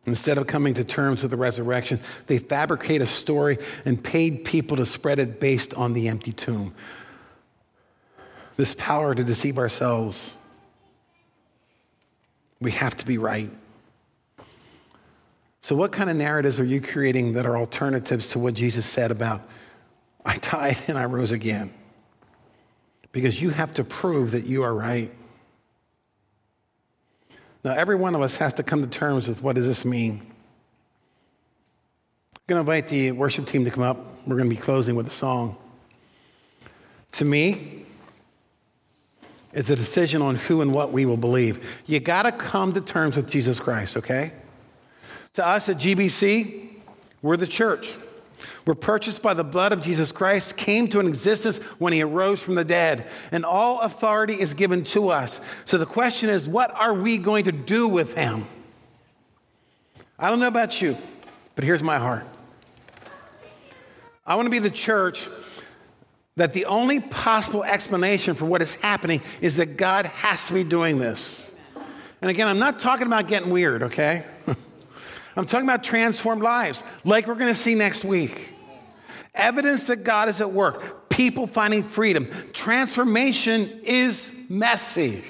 Instead 0.07 0.39
of 0.39 0.47
coming 0.47 0.73
to 0.75 0.85
terms 0.85 1.21
with 1.21 1.33
the 1.33 1.37
resurrection, 1.37 2.01
they 2.29 2.39
fabricate 2.39 3.03
a 3.03 3.07
story 3.07 3.59
and 3.85 4.03
paid 4.03 4.47
people 4.47 4.79
to 4.79 4.87
spread 4.87 5.19
it 5.19 5.39
based 5.39 5.75
on 5.75 5.93
the 5.93 6.09
empty 6.09 6.33
tomb 6.33 6.75
this 8.57 8.75
power 8.75 9.15
to 9.15 9.23
deceive 9.23 9.59
ourselves. 9.59 10.35
We 12.61 12.73
have 12.73 12.97
to 12.97 13.07
be 13.07 13.19
right. 13.19 13.51
So, 15.61 15.77
what 15.77 15.93
kind 15.93 16.09
of 16.09 16.17
narratives 16.17 16.61
are 16.61 16.65
you 16.65 16.81
creating 16.81 17.35
that 17.35 17.45
are 17.45 17.57
alternatives 17.57 18.29
to 18.29 18.39
what 18.39 18.55
Jesus 18.55 18.87
said 18.87 19.11
about, 19.11 19.43
I 20.25 20.37
died 20.39 20.79
and 20.87 20.97
I 20.97 21.05
rose 21.05 21.33
again? 21.33 21.71
Because 23.13 23.41
you 23.43 23.51
have 23.51 23.75
to 23.75 23.85
prove 23.85 24.33
that 24.33 24.47
you 24.47 24.63
are 24.63 24.75
right. 24.75 25.11
Now, 27.65 27.73
every 27.73 27.97
one 27.97 28.15
of 28.15 28.21
us 28.21 28.37
has 28.37 28.55
to 28.55 28.63
come 28.63 28.81
to 28.83 28.89
terms 28.89 29.27
with 29.27 29.43
what 29.43 29.57
does 29.57 29.67
this 29.67 29.85
mean? 29.85 30.21
I'm 32.37 32.41
going 32.47 32.57
to 32.65 32.71
invite 32.71 32.87
the 32.87 33.11
worship 33.11 33.47
team 33.47 33.65
to 33.65 33.71
come 33.73 33.83
up. 33.83 33.97
We're 34.25 34.37
going 34.37 34.49
to 34.49 34.55
be 34.55 34.61
closing 34.61 34.95
with 34.95 35.09
a 35.09 35.11
song. 35.11 35.57
To 37.13 37.25
me, 37.25 37.86
it's 39.57 39.71
a 39.71 39.75
decision 39.75 40.21
on 40.21 40.35
who 40.35 40.61
and 40.61 40.71
what 40.71 40.93
we 40.93 41.07
will 41.07 41.17
believe. 41.17 41.83
You 41.87 41.99
got 41.99 42.25
to 42.25 42.33
come 42.33 42.75
to 42.75 42.81
terms 42.83 43.17
with 43.17 43.31
Jesus 43.31 43.59
Christ, 43.59 43.97
okay? 43.97 44.33
To 45.33 45.47
us 45.47 45.71
at 45.71 45.79
GBC, 45.79 46.73
we're 47.23 47.39
the 47.39 47.47
church. 47.47 47.97
We're 48.67 48.75
purchased 48.75 49.23
by 49.23 49.33
the 49.33 49.45
blood 49.45 49.73
of 49.73 49.81
Jesus 49.81 50.13
Christ, 50.13 50.59
came 50.59 50.89
to 50.89 51.01
an 51.01 51.07
existence 51.07 51.57
when 51.79 51.95
he 51.95 52.03
arose 52.03 52.43
from 52.43 52.55
the 52.55 52.67
dead, 52.67 53.07
and 53.33 53.47
all 53.47 53.81
authority 53.81 54.35
is 54.39 54.53
given 54.53 54.85
to 54.85 55.09
us. 55.09 55.41
So 55.65 55.79
the 55.79 55.87
question 55.87 56.29
is, 56.29 56.47
what 56.47 56.71
are 56.75 56.93
we 56.93 57.17
going 57.17 57.45
to 57.45 57.53
do 57.53 57.89
with 57.89 58.15
him? 58.15 58.43
I 60.19 60.29
don't 60.29 60.39
know 60.39 60.49
about 60.49 60.83
you, 60.83 60.99
but 61.55 61.65
here's 61.65 61.83
my 61.83 61.97
heart. 61.97 62.27
I 64.27 64.37
want 64.37 64.45
to 64.45 64.51
be 64.51 64.59
the 64.59 64.69
church 64.69 65.29
that 66.37 66.53
the 66.53 66.67
only 66.67 67.01
possible 67.01 67.65
explanation 67.65 68.35
for 68.35 68.45
what 68.45 68.61
is 68.61 68.75
happening 68.77 69.23
is 69.41 69.57
that 69.57 69.77
God 69.77 70.07
has 70.07 70.49
to 70.49 70.55
be 70.55 70.65
doing 70.65 70.99
this. 70.99 71.51
And 72.21 72.31
again, 72.31 72.47
I'm 72.47 72.59
not 72.59 72.79
talking 72.79 73.07
about 73.07 73.27
getting 73.27 73.51
weird, 73.51 73.85
okay? 73.85 74.25
I'm 75.37 75.47
talking 75.47 75.67
about 75.67 75.83
transformed 75.83 76.43
lives, 76.43 76.85
like 77.05 77.27
we're 77.27 77.35
going 77.35 77.49
to 77.49 77.55
see 77.55 77.75
next 77.75 78.05
week. 78.05 78.53
evidence 79.35 79.87
that 79.89 80.05
God 80.05 80.29
is 80.29 80.41
at 80.41 80.51
work, 80.51 81.09
people 81.11 81.47
finding 81.47 81.83
freedom. 81.83 82.29
Transformation 82.53 83.81
is 83.85 84.39
messy. 84.49 85.23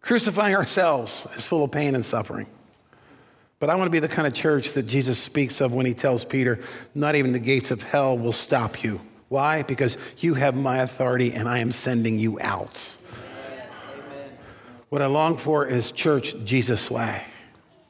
Crucifying 0.00 0.54
ourselves 0.54 1.26
is 1.36 1.44
full 1.44 1.64
of 1.64 1.72
pain 1.72 1.94
and 1.94 2.04
suffering. 2.04 2.46
But 3.58 3.70
I 3.70 3.74
want 3.76 3.86
to 3.86 3.90
be 3.90 4.00
the 4.00 4.08
kind 4.08 4.26
of 4.26 4.34
church 4.34 4.72
that 4.74 4.82
Jesus 4.82 5.18
speaks 5.18 5.60
of 5.60 5.72
when 5.72 5.86
he 5.86 5.94
tells 5.94 6.24
Peter, 6.24 6.60
not 6.94 7.14
even 7.14 7.32
the 7.32 7.38
gates 7.38 7.70
of 7.70 7.82
hell 7.82 8.18
will 8.18 8.32
stop 8.32 8.84
you. 8.84 9.00
Why? 9.28 9.62
Because 9.62 9.96
you 10.18 10.34
have 10.34 10.54
my 10.54 10.78
authority 10.78 11.32
and 11.32 11.48
I 11.48 11.58
am 11.58 11.72
sending 11.72 12.18
you 12.18 12.38
out. 12.40 12.96
Amen. 14.12 14.30
What 14.90 15.02
I 15.02 15.06
long 15.06 15.36
for 15.36 15.66
is 15.66 15.90
church 15.90 16.34
Jesus 16.44 16.90
way. 16.90 17.24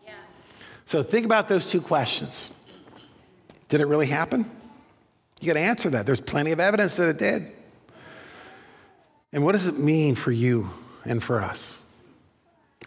Yes. 0.04 0.14
So 0.84 1.02
think 1.02 1.26
about 1.26 1.48
those 1.48 1.68
two 1.68 1.80
questions. 1.80 2.50
Did 3.68 3.80
it 3.80 3.86
really 3.86 4.06
happen? 4.06 4.48
You 5.40 5.48
got 5.48 5.54
to 5.54 5.60
answer 5.60 5.90
that. 5.90 6.06
There's 6.06 6.20
plenty 6.20 6.52
of 6.52 6.60
evidence 6.60 6.96
that 6.96 7.10
it 7.10 7.18
did. 7.18 7.52
And 9.32 9.44
what 9.44 9.52
does 9.52 9.66
it 9.66 9.78
mean 9.78 10.14
for 10.14 10.30
you 10.30 10.70
and 11.04 11.22
for 11.22 11.42
us? 11.42 11.82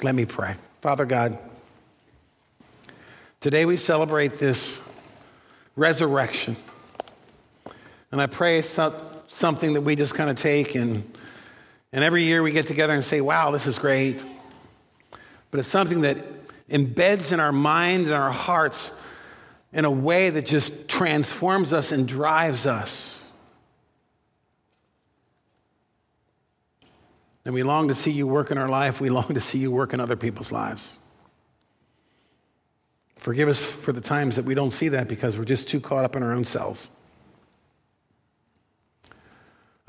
Let 0.02 0.16
me 0.16 0.26
pray. 0.26 0.56
Father 0.82 1.06
God, 1.06 1.38
today 3.40 3.66
we 3.66 3.78
celebrate 3.78 4.36
this 4.36 4.82
resurrection. 5.76 6.56
And 8.12 8.20
I 8.22 8.26
pray 8.26 8.62
something 8.62 9.74
that 9.74 9.82
we 9.82 9.96
just 9.96 10.16
kind 10.16 10.30
of 10.30 10.36
take 10.36 10.76
and, 10.76 11.10
and 11.94 12.04
every 12.04 12.24
year 12.24 12.44
we 12.44 12.52
get 12.52 12.68
together 12.68 12.94
and 12.94 13.04
say, 13.04 13.22
wow, 13.22 13.52
this 13.52 13.66
is 13.68 13.80
great. 13.80 14.24
But 15.52 15.62
it's 15.62 15.70
something 15.70 16.02
that 16.02 16.18
embeds 16.70 17.32
in 17.32 17.40
our 17.40 17.52
mind 17.52 18.06
and 18.06 18.14
our 18.14 18.32
hearts 18.32 19.00
in 19.72 19.86
a 19.86 19.92
way 19.92 20.30
that 20.30 20.46
just 20.46 20.90
transforms 20.90 21.74
us 21.74 21.92
and 21.92 22.08
drives 22.08 22.66
us. 22.66 23.24
And 27.46 27.54
we 27.54 27.64
long 27.64 27.88
to 27.88 27.96
see 27.96 28.12
you 28.12 28.28
work 28.28 28.52
in 28.52 28.58
our 28.58 28.68
life. 28.68 29.00
We 29.00 29.10
long 29.10 29.34
to 29.34 29.40
see 29.40 29.60
you 29.60 29.72
work 29.72 29.94
in 29.94 30.00
other 30.00 30.16
people's 30.16 30.52
lives. 30.52 30.98
Forgive 33.20 33.50
us 33.50 33.62
for 33.62 33.92
the 33.92 34.00
times 34.00 34.38
that 34.38 34.46
we 34.46 34.54
don't 34.56 34.72
see 34.72 34.88
that 34.88 35.10
because 35.10 35.38
we're 35.38 35.44
just 35.44 35.68
too 35.68 35.82
caught 35.82 36.06
up 36.06 36.16
in 36.16 36.24
our 36.24 36.32
own 36.32 36.46
selves. 36.46 36.90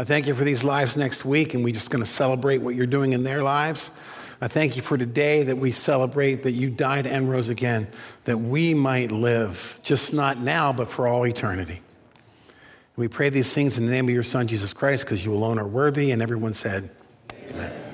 I 0.01 0.05
thank 0.05 0.27
you 0.27 0.35
for 0.35 0.43
these 0.43 0.65
lives 0.65 0.97
next 0.97 1.25
week, 1.25 1.55
and 1.55 1.63
we're 1.63 1.73
just 1.73 1.91
going 1.91 2.03
to 2.03 2.11
celebrate 2.11 2.59
what 2.59 2.75
you're 2.75 2.87
doing 2.87 3.13
in 3.13 3.23
their 3.23 3.43
lives. 3.43 3.93
I 4.41 4.49
thank 4.49 4.75
you 4.75 4.83
for 4.83 4.99
today 4.99 5.45
that 5.45 5.59
we 5.59 5.71
celebrate 5.71 6.43
that 6.43 6.53
you 6.53 6.71
died 6.71 7.07
and 7.07 7.31
rose 7.31 7.51
again, 7.51 7.87
that 8.25 8.39
we 8.39 8.75
might 8.75 9.13
live, 9.13 9.79
just 9.85 10.13
not 10.13 10.39
now, 10.39 10.73
but 10.73 10.91
for 10.91 11.07
all 11.07 11.25
eternity. 11.25 11.83
We 12.97 13.07
pray 13.07 13.31
these 13.31 13.55
things 13.55 13.79
in 13.79 13.87
the 13.87 13.93
name 13.93 14.09
of 14.09 14.15
your 14.15 14.25
Son, 14.25 14.49
Jesus 14.49 14.73
Christ, 14.73 15.05
because 15.05 15.25
you 15.25 15.33
alone 15.33 15.59
are 15.59 15.69
worthy. 15.69 16.11
And 16.11 16.21
everyone 16.21 16.55
said, 16.55 16.91
Amen. 17.33 17.55
Amen. 17.55 17.90